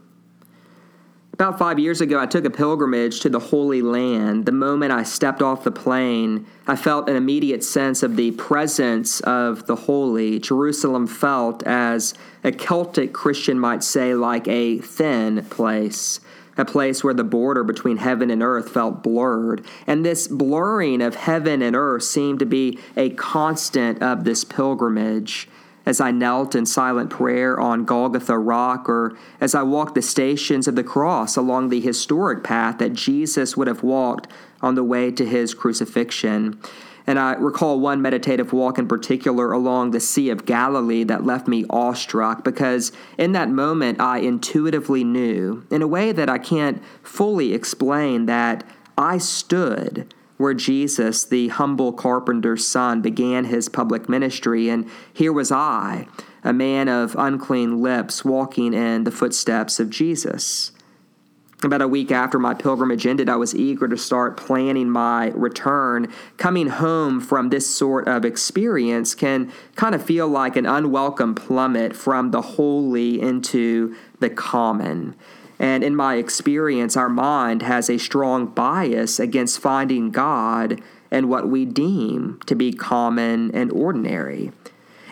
About 1.38 1.58
five 1.58 1.78
years 1.78 2.00
ago, 2.00 2.18
I 2.18 2.24
took 2.24 2.46
a 2.46 2.50
pilgrimage 2.50 3.20
to 3.20 3.28
the 3.28 3.38
Holy 3.38 3.82
Land. 3.82 4.46
The 4.46 4.52
moment 4.52 4.90
I 4.90 5.02
stepped 5.02 5.42
off 5.42 5.64
the 5.64 5.70
plane, 5.70 6.46
I 6.66 6.76
felt 6.76 7.10
an 7.10 7.16
immediate 7.16 7.62
sense 7.62 8.02
of 8.02 8.16
the 8.16 8.30
presence 8.30 9.20
of 9.20 9.66
the 9.66 9.76
holy. 9.76 10.38
Jerusalem 10.38 11.06
felt, 11.06 11.62
as 11.64 12.14
a 12.42 12.52
Celtic 12.52 13.12
Christian 13.12 13.58
might 13.58 13.84
say, 13.84 14.14
like 14.14 14.48
a 14.48 14.78
thin 14.78 15.44
place 15.44 16.20
a 16.56 16.64
place 16.64 17.04
where 17.04 17.12
the 17.12 17.22
border 17.22 17.62
between 17.62 17.98
heaven 17.98 18.30
and 18.30 18.42
earth 18.42 18.70
felt 18.70 19.02
blurred. 19.02 19.62
And 19.86 20.06
this 20.06 20.26
blurring 20.26 21.02
of 21.02 21.14
heaven 21.14 21.60
and 21.60 21.76
earth 21.76 22.04
seemed 22.04 22.38
to 22.38 22.46
be 22.46 22.78
a 22.96 23.10
constant 23.10 24.02
of 24.02 24.24
this 24.24 24.42
pilgrimage 24.42 25.50
as 25.86 26.00
I 26.00 26.10
knelt 26.10 26.54
in 26.54 26.66
silent 26.66 27.10
prayer 27.10 27.58
on 27.58 27.84
Golgotha 27.84 28.36
Rock, 28.36 28.88
or 28.88 29.16
as 29.40 29.54
I 29.54 29.62
walked 29.62 29.94
the 29.94 30.02
stations 30.02 30.66
of 30.66 30.74
the 30.74 30.84
cross 30.84 31.36
along 31.36 31.68
the 31.68 31.80
historic 31.80 32.42
path 32.42 32.78
that 32.78 32.92
Jesus 32.92 33.56
would 33.56 33.68
have 33.68 33.84
walked 33.84 34.26
on 34.60 34.74
the 34.74 34.84
way 34.84 35.12
to 35.12 35.24
his 35.24 35.54
crucifixion. 35.54 36.60
And 37.06 37.20
I 37.20 37.34
recall 37.34 37.78
one 37.78 38.02
meditative 38.02 38.52
walk 38.52 38.78
in 38.78 38.88
particular 38.88 39.52
along 39.52 39.92
the 39.92 40.00
Sea 40.00 40.28
of 40.30 40.44
Galilee 40.44 41.04
that 41.04 41.24
left 41.24 41.46
me 41.46 41.64
awestruck 41.70 42.42
because 42.42 42.90
in 43.16 43.30
that 43.32 43.48
moment 43.48 44.00
I 44.00 44.18
intuitively 44.18 45.04
knew, 45.04 45.64
in 45.70 45.82
a 45.82 45.86
way 45.86 46.10
that 46.10 46.28
I 46.28 46.38
can't 46.38 46.82
fully 47.04 47.54
explain, 47.54 48.26
that 48.26 48.64
I 48.98 49.18
stood 49.18 50.12
where 50.36 50.54
Jesus, 50.54 51.24
the 51.24 51.48
humble 51.48 51.92
carpenter's 51.92 52.66
son, 52.66 53.00
began 53.00 53.44
his 53.46 53.68
public 53.68 54.08
ministry. 54.08 54.68
And 54.68 54.88
here 55.12 55.32
was 55.32 55.50
I, 55.50 56.08
a 56.44 56.52
man 56.52 56.88
of 56.88 57.16
unclean 57.18 57.80
lips, 57.80 58.24
walking 58.24 58.74
in 58.74 59.04
the 59.04 59.10
footsteps 59.10 59.80
of 59.80 59.90
Jesus. 59.90 60.72
About 61.64 61.80
a 61.80 61.88
week 61.88 62.12
after 62.12 62.38
my 62.38 62.52
pilgrimage 62.52 63.06
ended, 63.06 63.30
I 63.30 63.36
was 63.36 63.54
eager 63.54 63.88
to 63.88 63.96
start 63.96 64.36
planning 64.36 64.90
my 64.90 65.28
return. 65.28 66.12
Coming 66.36 66.68
home 66.68 67.18
from 67.18 67.48
this 67.48 67.66
sort 67.66 68.06
of 68.06 68.26
experience 68.26 69.14
can 69.14 69.50
kind 69.74 69.94
of 69.94 70.04
feel 70.04 70.28
like 70.28 70.56
an 70.56 70.66
unwelcome 70.66 71.34
plummet 71.34 71.96
from 71.96 72.30
the 72.30 72.42
holy 72.42 73.18
into 73.18 73.96
the 74.20 74.28
common. 74.28 75.16
And 75.58 75.82
in 75.82 75.96
my 75.96 76.16
experience, 76.16 76.96
our 76.96 77.08
mind 77.08 77.62
has 77.62 77.88
a 77.88 77.98
strong 77.98 78.46
bias 78.46 79.18
against 79.18 79.60
finding 79.60 80.10
God 80.10 80.80
and 81.10 81.28
what 81.28 81.48
we 81.48 81.64
deem 81.64 82.40
to 82.46 82.54
be 82.54 82.72
common 82.72 83.50
and 83.54 83.70
ordinary. 83.72 84.52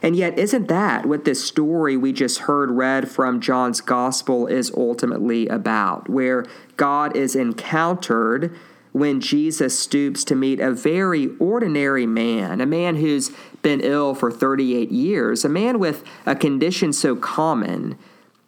And 0.02 0.14
yet, 0.16 0.38
isn't 0.38 0.68
that 0.68 1.07
what 1.07 1.24
this 1.24 1.42
story 1.42 1.96
we 1.96 2.12
just 2.12 2.40
heard 2.40 2.70
read 2.70 3.11
from 3.11 3.40
John's 3.40 3.80
gospel 3.80 4.46
is 4.46 4.70
ultimately 4.76 5.48
about? 5.48 6.11
Where 6.11 6.44
God 6.76 7.16
is 7.16 7.35
encountered 7.35 8.54
when 8.92 9.20
Jesus 9.20 9.78
stoops 9.78 10.22
to 10.24 10.37
meet 10.37 10.61
a 10.61 10.72
very 10.72 11.30
ordinary 11.38 12.07
man, 12.07 12.61
a 12.61 12.66
man 12.66 12.96
who's 12.96 13.33
been 13.62 13.80
ill 13.80 14.14
for 14.14 14.30
38 14.30 14.90
years, 14.92 15.44
a 15.44 15.48
man 15.48 15.78
with 15.78 16.04
a 16.26 16.37
condition 16.37 16.92
so 16.92 17.16
common 17.16 17.98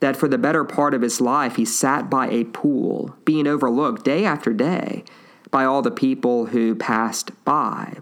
that 0.00 0.16
for 0.16 0.28
the 0.28 0.38
better 0.38 0.64
part 0.64 0.94
of 0.94 1.02
his 1.02 1.20
life 1.20 1.56
he 1.56 1.64
sat 1.64 2.10
by 2.10 2.28
a 2.28 2.44
pool, 2.44 3.16
being 3.24 3.46
overlooked 3.46 4.04
day 4.04 4.24
after 4.24 4.52
day 4.52 5.04
by 5.50 5.64
all 5.64 5.82
the 5.82 5.90
people 5.90 6.46
who 6.46 6.74
passed 6.74 7.30
by. 7.44 7.96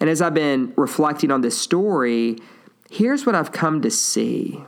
And 0.00 0.10
as 0.10 0.20
I've 0.20 0.34
been 0.34 0.72
reflecting 0.76 1.30
on 1.30 1.40
this 1.40 1.58
story, 1.58 2.38
here's 2.90 3.24
what 3.24 3.34
I've 3.34 3.52
come 3.52 3.82
to 3.82 3.90
see 3.90 4.62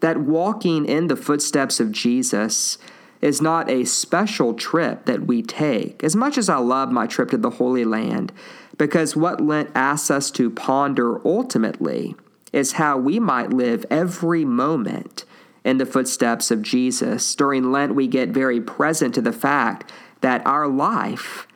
that 0.00 0.18
walking 0.18 0.84
in 0.84 1.06
the 1.06 1.16
footsteps 1.16 1.80
of 1.80 1.90
Jesus 1.90 2.76
is 3.22 3.40
not 3.40 3.70
a 3.70 3.86
special 3.86 4.52
trip 4.52 5.06
that 5.06 5.26
we 5.26 5.40
take, 5.40 6.04
as 6.04 6.14
much 6.14 6.36
as 6.36 6.50
I 6.50 6.58
love 6.58 6.92
my 6.92 7.06
trip 7.06 7.30
to 7.30 7.38
the 7.38 7.48
Holy 7.50 7.86
Land, 7.86 8.32
because 8.76 9.16
what 9.16 9.40
Lent 9.40 9.70
asks 9.74 10.10
us 10.10 10.30
to 10.32 10.50
ponder 10.50 11.26
ultimately 11.26 12.16
is 12.52 12.72
how 12.72 12.98
we 12.98 13.18
might 13.18 13.50
live 13.50 13.86
every 13.88 14.44
moment 14.44 15.24
in 15.64 15.78
the 15.78 15.86
footsteps 15.86 16.50
of 16.50 16.62
Jesus. 16.62 17.34
During 17.34 17.72
Lent, 17.72 17.94
we 17.94 18.06
get 18.06 18.28
very 18.28 18.60
present 18.60 19.14
to 19.14 19.22
the 19.22 19.32
fact 19.32 19.90
that 20.20 20.46
our 20.46 20.68
life, 20.68 21.48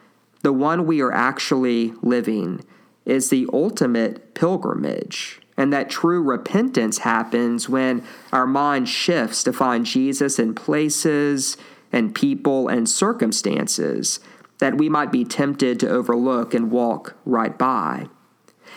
the 0.43 0.53
one 0.53 0.87
we 0.87 1.01
are 1.01 1.13
actually 1.13 1.93
living, 2.03 2.65
is 3.05 3.31
the 3.31 3.47
ultimate 3.53 4.35
pilgrimage. 4.35 5.41
And 5.57 5.73
that 5.73 5.91
true 5.91 6.23
repentance 6.23 6.99
happens 6.99 7.69
when 7.69 8.05
our 8.33 8.47
mind 8.47 8.89
shifts 8.89 9.43
to 9.45 9.53
find 9.53 9.85
Jesus 9.85 10.39
in 10.39 10.55
places 10.55 11.57
and 11.91 12.15
people 12.15 12.69
and 12.69 12.89
circumstances 12.89 14.21
that 14.59 14.77
we 14.77 14.89
might 14.89 15.11
be 15.11 15.25
tempted 15.25 15.81
to 15.81 15.89
overlook 15.89 16.55
and 16.55 16.71
walk 16.71 17.17
right 17.25 17.57
by. 17.59 18.09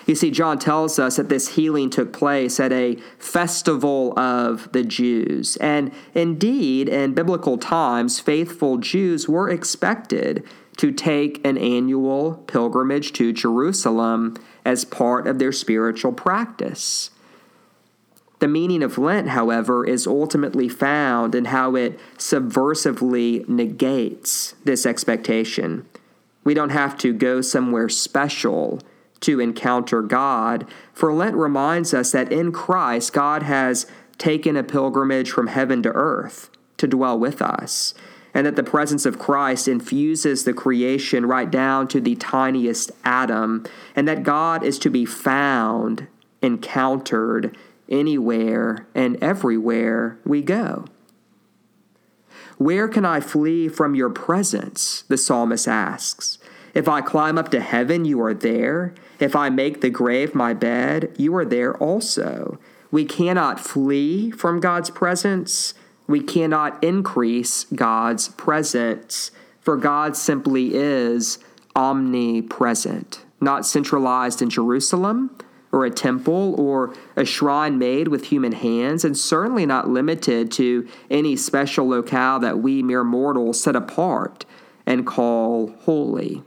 You 0.06 0.16
see, 0.16 0.32
John 0.32 0.58
tells 0.58 0.98
us 0.98 1.18
that 1.18 1.30
this 1.30 1.50
healing 1.50 1.90
took 1.90 2.12
place 2.12 2.60
at 2.60 2.72
a 2.74 2.96
festival 3.18 4.18
of 4.18 4.72
the 4.72 4.84
Jews. 4.84 5.58
And 5.58 5.92
indeed, 6.14 6.90
in 6.90 7.14
biblical 7.14 7.58
times, 7.58 8.20
faithful 8.20 8.78
Jews 8.78 9.30
were 9.30 9.50
expected 9.50 10.44
to 10.78 10.92
take 10.92 11.46
an 11.46 11.58
annual 11.58 12.38
pilgrimage 12.48 13.14
to 13.14 13.34
Jerusalem 13.34 14.36
as 14.66 14.86
part 14.86 15.28
of 15.28 15.38
their 15.38 15.52
spiritual 15.52 16.14
practice. 16.14 17.12
The 18.40 18.48
meaning 18.48 18.82
of 18.82 18.98
Lent, 18.98 19.30
however, 19.30 19.86
is 19.86 20.08
ultimately 20.08 20.68
found 20.68 21.36
in 21.36 21.46
how 21.46 21.76
it 21.76 22.00
subversively 22.18 23.48
negates 23.48 24.56
this 24.64 24.84
expectation. 24.84 25.86
We 26.44 26.56
don't 26.56 26.72
have 26.72 26.98
to 27.00 27.14
go 27.14 27.42
somewhere 27.42 27.88
special 27.88 28.82
to 29.22 29.40
encounter 29.40 30.02
God. 30.02 30.68
For 30.94 31.14
Lent 31.14 31.36
reminds 31.36 31.94
us 31.94 32.12
that 32.12 32.32
in 32.32 32.52
Christ, 32.52 33.14
God 33.14 33.44
has 33.44 33.86
taken 34.18 34.56
a 34.56 34.64
pilgrimage 34.64 35.32
from 35.32 35.48
heaven 35.48 35.82
to 35.84 35.90
earth 35.90 36.50
to 36.78 36.88
dwell 36.88 37.18
with 37.18 37.42
us, 37.42 37.94
and 38.34 38.46
that 38.46 38.56
the 38.56 38.64
presence 38.64 39.06
of 39.06 39.20
Christ 39.20 39.68
infuses 39.68 40.44
the 40.44 40.54
creation 40.54 41.26
right 41.26 41.50
down 41.50 41.88
to 41.90 42.02
the 42.02 42.16
tiniest 42.16 42.92
atom, 43.04 43.66
and 43.96 44.08
that 44.08 44.24
God 44.24 44.64
is 44.64 44.80
to 44.80 44.90
be 44.90 45.06
found, 45.06 46.08
encountered 46.42 47.56
anywhere 47.90 48.88
and 48.96 49.22
everywhere 49.24 50.18
we 50.26 50.42
go. 50.42 50.86
Where 52.58 52.88
can 52.88 53.06
I 53.06 53.20
flee 53.20 53.68
from 53.68 53.96
your 53.96 54.10
presence? 54.10 55.04
The 55.08 55.18
psalmist 55.18 55.68
asks. 55.68 56.38
If 56.74 56.88
I 56.88 57.02
climb 57.02 57.38
up 57.38 57.50
to 57.52 57.60
heaven, 57.60 58.06
you 58.06 58.22
are 58.22 58.34
there. 58.34 58.94
If 59.20 59.36
I 59.36 59.50
make 59.50 59.82
the 59.82 59.90
grave 59.90 60.34
my 60.34 60.54
bed, 60.54 61.14
you 61.18 61.36
are 61.36 61.46
there 61.46 61.76
also. 61.78 62.60
We 62.92 63.06
cannot 63.06 63.60
flee 63.60 64.32
from 64.32 64.60
God's 64.60 64.90
presence. 64.90 65.74
We 66.08 66.22
cannot 66.22 66.84
increase 66.84 67.66
God's 67.66 68.30
presence, 68.30 69.32
for 69.60 69.78
God 69.78 70.18
simply 70.18 70.74
is 70.74 71.40
omnipresent, 71.76 73.24
not 73.40 73.66
centralized 73.66 74.42
in 74.42 74.50
Jerusalem 74.50 75.38
or 75.72 75.86
a 75.86 75.90
temple 75.90 76.54
or 76.60 76.94
a 77.16 77.24
shrine 77.24 77.78
made 77.78 78.10
with 78.10 78.26
human 78.26 78.52
hands, 78.52 79.06
and 79.06 79.18
certainly 79.18 79.66
not 79.66 79.90
limited 79.90 80.52
to 80.52 80.88
any 81.10 81.36
special 81.38 81.88
locale 81.88 82.40
that 82.40 82.60
we 82.60 82.84
mere 82.84 83.06
mortals 83.06 83.62
set 83.62 83.76
apart 83.76 84.44
and 84.86 85.08
call 85.08 85.74
holy. 85.82 86.44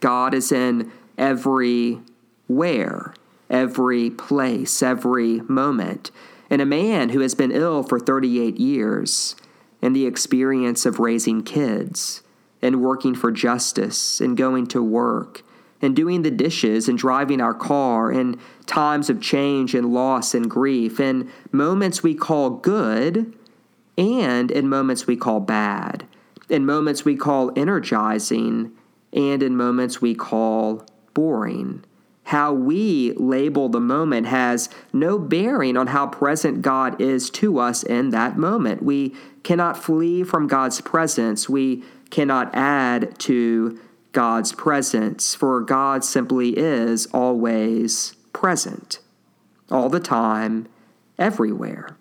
God 0.00 0.34
is 0.34 0.50
in 0.50 0.90
every 1.16 2.00
where, 2.48 3.14
every 3.48 4.10
place, 4.10 4.82
every 4.82 5.40
moment. 5.42 6.10
And 6.48 6.60
a 6.60 6.66
man 6.66 7.10
who 7.10 7.20
has 7.20 7.34
been 7.34 7.52
ill 7.52 7.82
for 7.82 8.00
38 8.00 8.58
years, 8.58 9.36
and 9.80 9.94
the 9.94 10.06
experience 10.06 10.84
of 10.84 10.98
raising 10.98 11.42
kids, 11.42 12.22
and 12.60 12.82
working 12.82 13.14
for 13.14 13.30
justice, 13.30 14.20
and 14.20 14.36
going 14.36 14.66
to 14.68 14.82
work, 14.82 15.42
and 15.80 15.94
doing 15.94 16.22
the 16.22 16.30
dishes, 16.30 16.88
and 16.88 16.98
driving 16.98 17.40
our 17.40 17.54
car, 17.54 18.10
and 18.10 18.38
times 18.66 19.08
of 19.08 19.20
change 19.20 19.74
and 19.74 19.92
loss 19.92 20.34
and 20.34 20.50
grief, 20.50 20.98
and 20.98 21.30
moments 21.52 22.02
we 22.02 22.14
call 22.14 22.50
good, 22.50 23.32
and 23.96 24.50
in 24.50 24.68
moments 24.68 25.06
we 25.06 25.16
call 25.16 25.40
bad, 25.40 26.04
in 26.48 26.66
moments 26.66 27.04
we 27.04 27.16
call 27.16 27.52
energizing, 27.56 28.72
and 29.12 29.42
in 29.42 29.56
moments 29.56 30.00
we 30.00 30.14
call 30.14 30.86
boring. 31.14 31.84
How 32.24 32.52
we 32.52 33.12
label 33.16 33.68
the 33.68 33.80
moment 33.80 34.26
has 34.26 34.68
no 34.92 35.18
bearing 35.18 35.76
on 35.76 35.88
how 35.88 36.06
present 36.06 36.62
God 36.62 37.00
is 37.00 37.28
to 37.30 37.58
us 37.58 37.82
in 37.82 38.10
that 38.10 38.36
moment. 38.36 38.82
We 38.82 39.16
cannot 39.42 39.76
flee 39.76 40.22
from 40.22 40.46
God's 40.46 40.80
presence. 40.80 41.48
We 41.48 41.82
cannot 42.10 42.54
add 42.54 43.18
to 43.20 43.80
God's 44.12 44.52
presence, 44.52 45.34
for 45.34 45.60
God 45.60 46.04
simply 46.04 46.56
is 46.56 47.06
always 47.06 48.14
present, 48.32 48.98
all 49.70 49.88
the 49.88 50.00
time, 50.00 50.68
everywhere. 51.18 51.96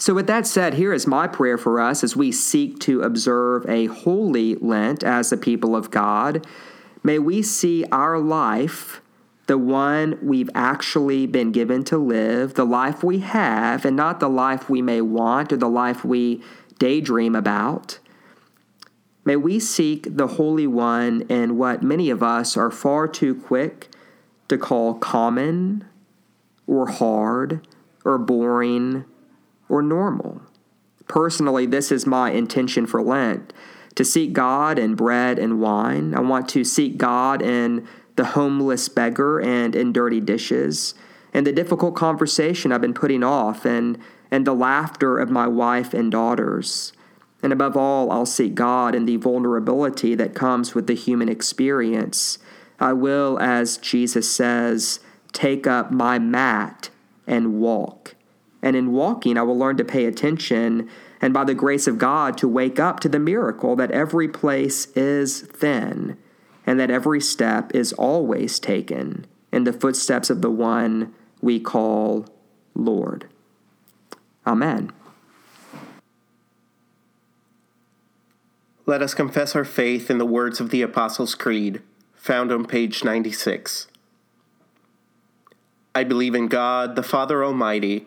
So, 0.00 0.14
with 0.14 0.28
that 0.28 0.46
said, 0.46 0.74
here 0.74 0.92
is 0.92 1.08
my 1.08 1.26
prayer 1.26 1.58
for 1.58 1.80
us 1.80 2.04
as 2.04 2.14
we 2.14 2.30
seek 2.30 2.78
to 2.80 3.02
observe 3.02 3.68
a 3.68 3.86
holy 3.86 4.54
Lent 4.54 5.02
as 5.02 5.30
the 5.30 5.36
people 5.36 5.74
of 5.74 5.90
God. 5.90 6.46
May 7.02 7.18
we 7.18 7.42
see 7.42 7.84
our 7.90 8.16
life, 8.16 9.00
the 9.48 9.58
one 9.58 10.16
we've 10.22 10.50
actually 10.54 11.26
been 11.26 11.50
given 11.50 11.82
to 11.84 11.98
live, 11.98 12.54
the 12.54 12.64
life 12.64 13.02
we 13.02 13.18
have, 13.20 13.84
and 13.84 13.96
not 13.96 14.20
the 14.20 14.28
life 14.28 14.70
we 14.70 14.80
may 14.80 15.00
want 15.00 15.52
or 15.52 15.56
the 15.56 15.68
life 15.68 16.04
we 16.04 16.44
daydream 16.78 17.34
about. 17.34 17.98
May 19.24 19.34
we 19.34 19.58
seek 19.58 20.16
the 20.16 20.28
Holy 20.28 20.68
One 20.68 21.22
in 21.22 21.58
what 21.58 21.82
many 21.82 22.08
of 22.08 22.22
us 22.22 22.56
are 22.56 22.70
far 22.70 23.08
too 23.08 23.34
quick 23.34 23.88
to 24.46 24.56
call 24.56 24.94
common 24.94 25.84
or 26.68 26.88
hard 26.88 27.66
or 28.04 28.16
boring 28.16 29.04
or 29.68 29.82
normal. 29.82 30.42
Personally, 31.06 31.66
this 31.66 31.90
is 31.90 32.06
my 32.06 32.30
intention 32.30 32.86
for 32.86 33.02
Lent 33.02 33.52
to 33.94 34.04
seek 34.04 34.32
God 34.32 34.78
in 34.78 34.94
bread 34.94 35.40
and 35.40 35.60
wine. 35.60 36.14
I 36.14 36.20
want 36.20 36.48
to 36.50 36.62
seek 36.62 36.98
God 36.98 37.42
in 37.42 37.88
the 38.14 38.26
homeless 38.26 38.88
beggar 38.88 39.40
and 39.40 39.74
in 39.74 39.92
dirty 39.92 40.20
dishes, 40.20 40.94
and 41.34 41.44
the 41.44 41.52
difficult 41.52 41.96
conversation 41.96 42.70
I've 42.70 42.80
been 42.80 42.94
putting 42.94 43.24
off, 43.24 43.64
and, 43.64 43.98
and 44.30 44.46
the 44.46 44.54
laughter 44.54 45.18
of 45.18 45.30
my 45.30 45.48
wife 45.48 45.94
and 45.94 46.12
daughters. 46.12 46.92
And 47.42 47.52
above 47.52 47.76
all, 47.76 48.12
I'll 48.12 48.26
seek 48.26 48.54
God 48.54 48.94
in 48.94 49.04
the 49.04 49.16
vulnerability 49.16 50.14
that 50.14 50.34
comes 50.34 50.76
with 50.76 50.86
the 50.86 50.94
human 50.94 51.28
experience. 51.28 52.38
I 52.78 52.92
will, 52.92 53.38
as 53.40 53.78
Jesus 53.78 54.30
says, 54.30 55.00
take 55.32 55.66
up 55.66 55.90
my 55.90 56.20
mat 56.20 56.90
and 57.26 57.60
walk. 57.60 58.14
And 58.62 58.74
in 58.74 58.92
walking, 58.92 59.38
I 59.38 59.42
will 59.42 59.58
learn 59.58 59.76
to 59.76 59.84
pay 59.84 60.04
attention 60.04 60.88
and 61.20 61.34
by 61.34 61.44
the 61.44 61.54
grace 61.54 61.86
of 61.86 61.98
God 61.98 62.36
to 62.38 62.48
wake 62.48 62.78
up 62.78 63.00
to 63.00 63.08
the 63.08 63.18
miracle 63.18 63.76
that 63.76 63.90
every 63.90 64.28
place 64.28 64.86
is 64.96 65.40
thin 65.40 66.16
and 66.66 66.78
that 66.78 66.90
every 66.90 67.20
step 67.20 67.74
is 67.74 67.92
always 67.94 68.58
taken 68.58 69.26
in 69.52 69.64
the 69.64 69.72
footsteps 69.72 70.30
of 70.30 70.42
the 70.42 70.50
one 70.50 71.14
we 71.40 71.58
call 71.60 72.26
Lord. 72.74 73.28
Amen. 74.46 74.92
Let 78.86 79.02
us 79.02 79.12
confess 79.12 79.54
our 79.54 79.64
faith 79.64 80.10
in 80.10 80.18
the 80.18 80.24
words 80.24 80.60
of 80.60 80.70
the 80.70 80.80
Apostles' 80.80 81.34
Creed, 81.34 81.82
found 82.14 82.50
on 82.50 82.64
page 82.64 83.04
96. 83.04 83.86
I 85.94 86.04
believe 86.04 86.34
in 86.34 86.48
God, 86.48 86.96
the 86.96 87.02
Father 87.02 87.44
Almighty 87.44 88.06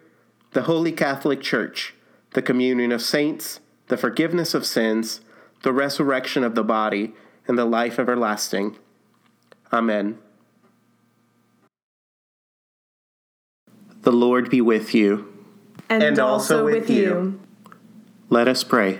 the 0.51 0.63
Holy 0.63 0.91
Catholic 0.91 1.41
Church, 1.41 1.93
the 2.33 2.41
communion 2.41 2.91
of 2.91 3.01
saints, 3.01 3.61
the 3.87 3.97
forgiveness 3.97 4.53
of 4.53 4.65
sins, 4.65 5.21
the 5.63 5.71
resurrection 5.71 6.43
of 6.43 6.55
the 6.55 6.63
body, 6.63 7.13
and 7.47 7.57
the 7.57 7.65
life 7.65 7.97
everlasting. 7.97 8.77
Amen. 9.71 10.17
The 14.01 14.11
Lord 14.11 14.49
be 14.49 14.61
with 14.61 14.93
you. 14.93 15.31
And, 15.89 16.03
and 16.03 16.19
also, 16.19 16.61
also 16.61 16.65
with 16.65 16.89
you. 16.89 17.01
you. 17.01 17.39
Let 18.29 18.47
us 18.47 18.63
pray. 18.63 18.99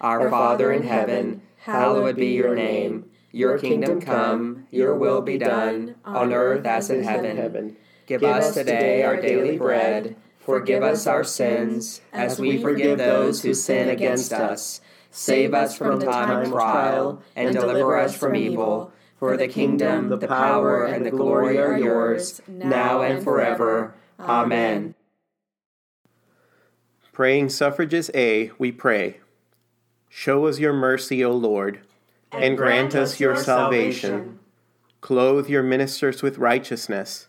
Our 0.00 0.30
Father 0.30 0.70
in 0.70 0.82
heaven, 0.82 1.42
hallowed 1.58 2.16
be 2.16 2.28
your 2.28 2.54
name. 2.54 3.10
Your 3.32 3.58
kingdom 3.58 4.00
come, 4.00 4.66
your 4.70 4.94
will 4.94 5.20
be 5.20 5.38
done, 5.38 5.96
on 6.04 6.32
earth 6.32 6.64
as 6.66 6.88
in 6.88 7.02
heaven. 7.02 7.76
Give 8.06 8.22
us 8.22 8.52
today 8.52 9.02
our 9.02 9.20
daily 9.20 9.56
bread. 9.56 10.16
Forgive 10.40 10.82
us 10.82 11.06
our 11.06 11.24
sins, 11.24 12.02
as 12.12 12.38
we 12.38 12.60
forgive 12.60 12.98
those 12.98 13.42
who 13.42 13.54
sin 13.54 13.88
against 13.88 14.30
us. 14.30 14.82
Save 15.10 15.54
us 15.54 15.78
from 15.78 15.98
the 15.98 16.06
time 16.06 16.42
of 16.42 16.50
trial, 16.50 17.22
and 17.34 17.54
deliver 17.54 17.96
us 17.96 18.14
from 18.14 18.36
evil. 18.36 18.92
For 19.18 19.38
the 19.38 19.48
kingdom, 19.48 20.10
the 20.10 20.18
power, 20.18 20.84
and 20.84 21.06
the 21.06 21.10
glory 21.10 21.58
are 21.58 21.78
yours, 21.78 22.42
now 22.46 23.00
and 23.00 23.24
forever. 23.24 23.94
Amen. 24.20 24.94
Praying 27.12 27.48
Suffrages 27.48 28.10
A, 28.12 28.50
we 28.58 28.70
pray. 28.70 29.20
Show 30.10 30.46
us 30.46 30.58
your 30.58 30.74
mercy, 30.74 31.24
O 31.24 31.32
Lord, 31.32 31.80
and 32.32 32.58
grant 32.58 32.94
us 32.94 33.18
your 33.18 33.36
salvation. 33.36 34.40
Clothe 35.00 35.48
your 35.48 35.62
ministers 35.62 36.22
with 36.22 36.36
righteousness 36.36 37.28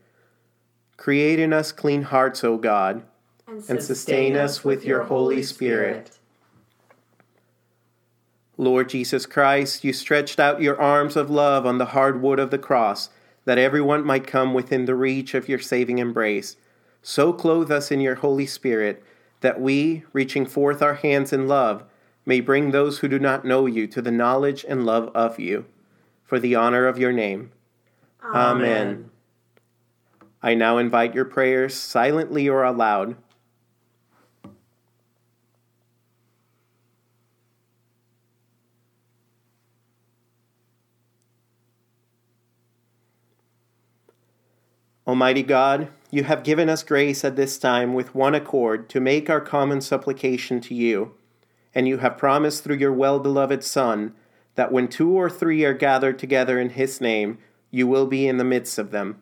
Create 0.97 1.39
in 1.39 1.53
us 1.53 1.71
clean 1.71 2.03
hearts, 2.03 2.43
O 2.43 2.57
God, 2.57 3.03
and 3.47 3.59
sustain, 3.59 3.75
and 3.75 3.83
sustain 3.85 4.35
us 4.37 4.63
with 4.63 4.85
your 4.85 5.03
Holy 5.03 5.41
Spirit. 5.43 6.17
Lord 8.57 8.89
Jesus 8.89 9.25
Christ, 9.25 9.83
you 9.83 9.91
stretched 9.91 10.39
out 10.39 10.61
your 10.61 10.79
arms 10.79 11.15
of 11.15 11.31
love 11.31 11.65
on 11.65 11.79
the 11.79 11.85
hard 11.85 12.21
wood 12.21 12.37
of 12.37 12.51
the 12.51 12.59
cross, 12.59 13.09
that 13.45 13.57
everyone 13.57 14.05
might 14.05 14.27
come 14.27 14.53
within 14.53 14.85
the 14.85 14.93
reach 14.93 15.33
of 15.33 15.49
your 15.49 15.57
saving 15.57 15.97
embrace. 15.97 16.57
so 17.01 17.33
clothe 17.33 17.71
us 17.71 17.91
in 17.91 17.99
your 17.99 18.15
Holy 18.15 18.45
Spirit 18.45 19.03
that 19.41 19.59
we, 19.59 20.03
reaching 20.13 20.45
forth 20.45 20.81
our 20.81 20.95
hands 20.95 21.33
in 21.33 21.47
love, 21.47 21.83
may 22.25 22.39
bring 22.39 22.71
those 22.71 22.99
who 22.99 23.07
do 23.07 23.17
not 23.17 23.43
know 23.43 23.65
you 23.65 23.87
to 23.87 24.01
the 24.01 24.11
knowledge 24.11 24.63
and 24.67 24.85
love 24.85 25.09
of 25.15 25.39
you, 25.39 25.65
for 26.23 26.39
the 26.39 26.53
honor 26.53 26.85
of 26.85 26.99
your 26.99 27.11
name. 27.11 27.51
Amen. 28.23 28.37
Amen. 28.37 29.10
I 30.43 30.55
now 30.55 30.77
invite 30.77 31.13
your 31.13 31.25
prayers, 31.25 31.75
silently 31.75 32.49
or 32.49 32.63
aloud. 32.63 33.15
Almighty 45.07 45.43
God, 45.43 45.89
you 46.09 46.23
have 46.23 46.43
given 46.43 46.69
us 46.69 46.83
grace 46.83 47.25
at 47.25 47.35
this 47.35 47.57
time 47.57 47.93
with 47.93 48.15
one 48.15 48.33
accord 48.33 48.87
to 48.89 48.99
make 48.99 49.29
our 49.29 49.41
common 49.41 49.81
supplication 49.81 50.61
to 50.61 50.73
you, 50.73 51.15
and 51.75 51.87
you 51.87 51.97
have 51.97 52.17
promised 52.17 52.63
through 52.63 52.77
your 52.77 52.93
well 52.93 53.19
beloved 53.19 53.63
Son 53.63 54.13
that 54.55 54.71
when 54.71 54.87
two 54.87 55.11
or 55.11 55.29
three 55.29 55.65
are 55.65 55.73
gathered 55.73 56.17
together 56.17 56.59
in 56.59 56.71
his 56.71 57.01
name, 57.01 57.39
you 57.71 57.87
will 57.87 58.07
be 58.07 58.27
in 58.27 58.37
the 58.37 58.43
midst 58.43 58.77
of 58.77 58.91
them. 58.91 59.21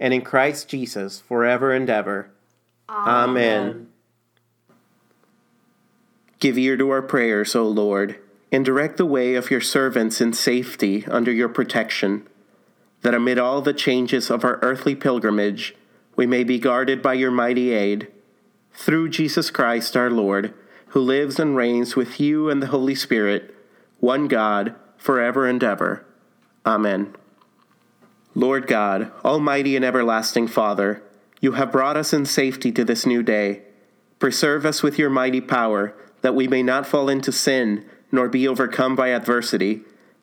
and 0.00 0.14
in 0.14 0.22
Christ 0.22 0.68
Jesus 0.68 1.20
forever 1.20 1.72
and 1.72 1.88
ever. 1.88 2.30
Amen. 2.88 3.28
Amen. 3.28 3.88
Give 6.40 6.56
ear 6.56 6.76
to 6.76 6.90
our 6.90 7.02
prayers, 7.02 7.56
O 7.56 7.66
Lord, 7.66 8.18
and 8.52 8.64
direct 8.64 8.96
the 8.96 9.06
way 9.06 9.34
of 9.34 9.50
your 9.50 9.60
servants 9.60 10.20
in 10.20 10.32
safety 10.32 11.04
under 11.06 11.32
your 11.32 11.48
protection 11.48 12.26
that 13.02 13.14
amid 13.14 13.38
all 13.38 13.62
the 13.62 13.72
changes 13.72 14.30
of 14.30 14.44
our 14.44 14.58
earthly 14.62 14.94
pilgrimage, 14.94 15.74
we 16.16 16.26
may 16.26 16.44
be 16.44 16.58
guarded 16.58 17.02
by 17.02 17.14
your 17.14 17.30
mighty 17.30 17.72
aid. 17.72 18.08
Through 18.72 19.10
Jesus 19.10 19.50
Christ 19.50 19.96
our 19.96 20.10
Lord, 20.10 20.54
who 20.88 21.00
lives 21.00 21.38
and 21.38 21.56
reigns 21.56 21.96
with 21.96 22.20
you 22.20 22.48
and 22.48 22.62
the 22.62 22.68
Holy 22.68 22.94
Spirit, 22.94 23.54
one 24.00 24.28
God, 24.28 24.74
forever 24.96 25.46
and 25.46 25.62
ever. 25.62 26.04
Amen. 26.64 27.14
Lord 28.38 28.68
God, 28.68 29.10
Almighty 29.24 29.74
and 29.74 29.84
everlasting 29.84 30.46
Father, 30.46 31.02
you 31.40 31.52
have 31.52 31.72
brought 31.72 31.96
us 31.96 32.12
in 32.12 32.24
safety 32.24 32.70
to 32.70 32.84
this 32.84 33.04
new 33.04 33.22
day. 33.22 33.62
Preserve 34.20 34.64
us 34.64 34.80
with 34.80 34.96
your 34.98 35.10
mighty 35.10 35.40
power, 35.40 35.92
that 36.22 36.36
we 36.36 36.46
may 36.46 36.62
not 36.62 36.86
fall 36.86 37.08
into 37.08 37.32
sin, 37.32 37.84
nor 38.12 38.28
be 38.28 38.46
overcome 38.46 38.94
by 38.94 39.08
adversity, 39.08 39.80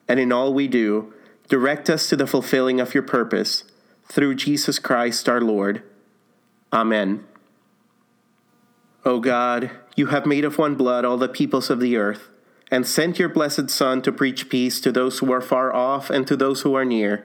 and 0.08 0.18
in 0.18 0.32
all 0.32 0.54
we 0.54 0.66
do, 0.66 1.12
Direct 1.48 1.88
us 1.88 2.08
to 2.08 2.16
the 2.16 2.26
fulfilling 2.26 2.80
of 2.80 2.92
your 2.92 3.04
purpose, 3.04 3.64
through 4.06 4.34
Jesus 4.34 4.78
Christ 4.80 5.28
our 5.28 5.40
Lord. 5.40 5.82
Amen. 6.72 7.24
O 9.04 9.20
God, 9.20 9.70
you 9.94 10.06
have 10.06 10.26
made 10.26 10.44
of 10.44 10.58
one 10.58 10.74
blood 10.74 11.04
all 11.04 11.16
the 11.16 11.28
peoples 11.28 11.70
of 11.70 11.78
the 11.78 11.96
earth, 11.96 12.28
and 12.68 12.84
sent 12.84 13.20
your 13.20 13.28
blessed 13.28 13.70
Son 13.70 14.02
to 14.02 14.10
preach 14.10 14.48
peace 14.48 14.80
to 14.80 14.90
those 14.90 15.20
who 15.20 15.30
are 15.32 15.40
far 15.40 15.72
off 15.72 16.10
and 16.10 16.26
to 16.26 16.34
those 16.36 16.62
who 16.62 16.74
are 16.74 16.84
near. 16.84 17.24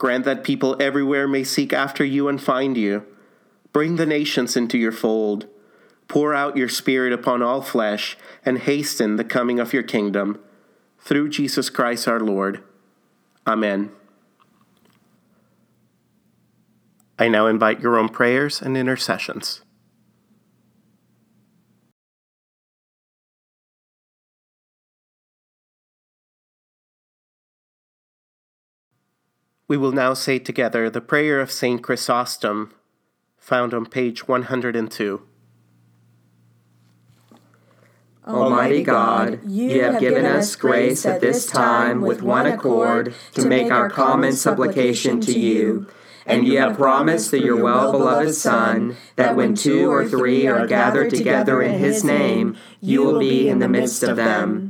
Grant 0.00 0.24
that 0.24 0.44
people 0.44 0.78
everywhere 0.80 1.28
may 1.28 1.44
seek 1.44 1.74
after 1.74 2.02
you 2.02 2.26
and 2.26 2.42
find 2.42 2.74
you. 2.74 3.04
Bring 3.70 3.96
the 3.96 4.06
nations 4.06 4.56
into 4.56 4.78
your 4.78 4.92
fold. 4.92 5.46
Pour 6.08 6.34
out 6.34 6.56
your 6.56 6.70
Spirit 6.70 7.12
upon 7.12 7.42
all 7.42 7.60
flesh, 7.60 8.16
and 8.42 8.60
hasten 8.60 9.16
the 9.16 9.24
coming 9.24 9.60
of 9.60 9.74
your 9.74 9.82
kingdom. 9.82 10.40
Through 10.98 11.28
Jesus 11.28 11.68
Christ 11.68 12.08
our 12.08 12.18
Lord. 12.18 12.64
Amen. 13.46 13.92
I 17.18 17.28
now 17.28 17.46
invite 17.46 17.80
your 17.80 17.98
own 17.98 18.08
prayers 18.08 18.62
and 18.62 18.78
intercessions. 18.78 19.60
We 29.70 29.76
will 29.76 29.92
now 29.92 30.14
say 30.14 30.40
together 30.40 30.90
the 30.90 31.00
prayer 31.00 31.38
of 31.38 31.52
St. 31.52 31.80
Chrysostom, 31.80 32.74
found 33.38 33.72
on 33.72 33.86
page 33.86 34.26
102. 34.26 35.22
Almighty 38.26 38.82
God, 38.82 39.38
you 39.46 39.80
have 39.84 40.00
given 40.00 40.26
us 40.26 40.56
grace 40.56 41.06
at 41.06 41.20
this 41.20 41.46
time 41.46 42.00
with 42.00 42.20
one 42.20 42.46
accord 42.46 43.14
to 43.34 43.46
make 43.46 43.70
our 43.70 43.88
common 43.88 44.32
supplication 44.32 45.20
to 45.20 45.38
you. 45.38 45.86
And 46.26 46.48
you 46.48 46.58
have 46.58 46.76
promised 46.76 47.30
through 47.30 47.44
your 47.44 47.62
well 47.62 47.92
beloved 47.92 48.34
Son 48.34 48.96
that 49.14 49.36
when 49.36 49.54
two 49.54 49.88
or 49.88 50.04
three 50.04 50.48
are 50.48 50.66
gathered 50.66 51.10
together 51.10 51.62
in 51.62 51.78
his 51.78 52.02
name, 52.02 52.56
you 52.80 53.04
will 53.04 53.20
be 53.20 53.48
in 53.48 53.60
the 53.60 53.68
midst 53.68 54.02
of 54.02 54.16
them. 54.16 54.69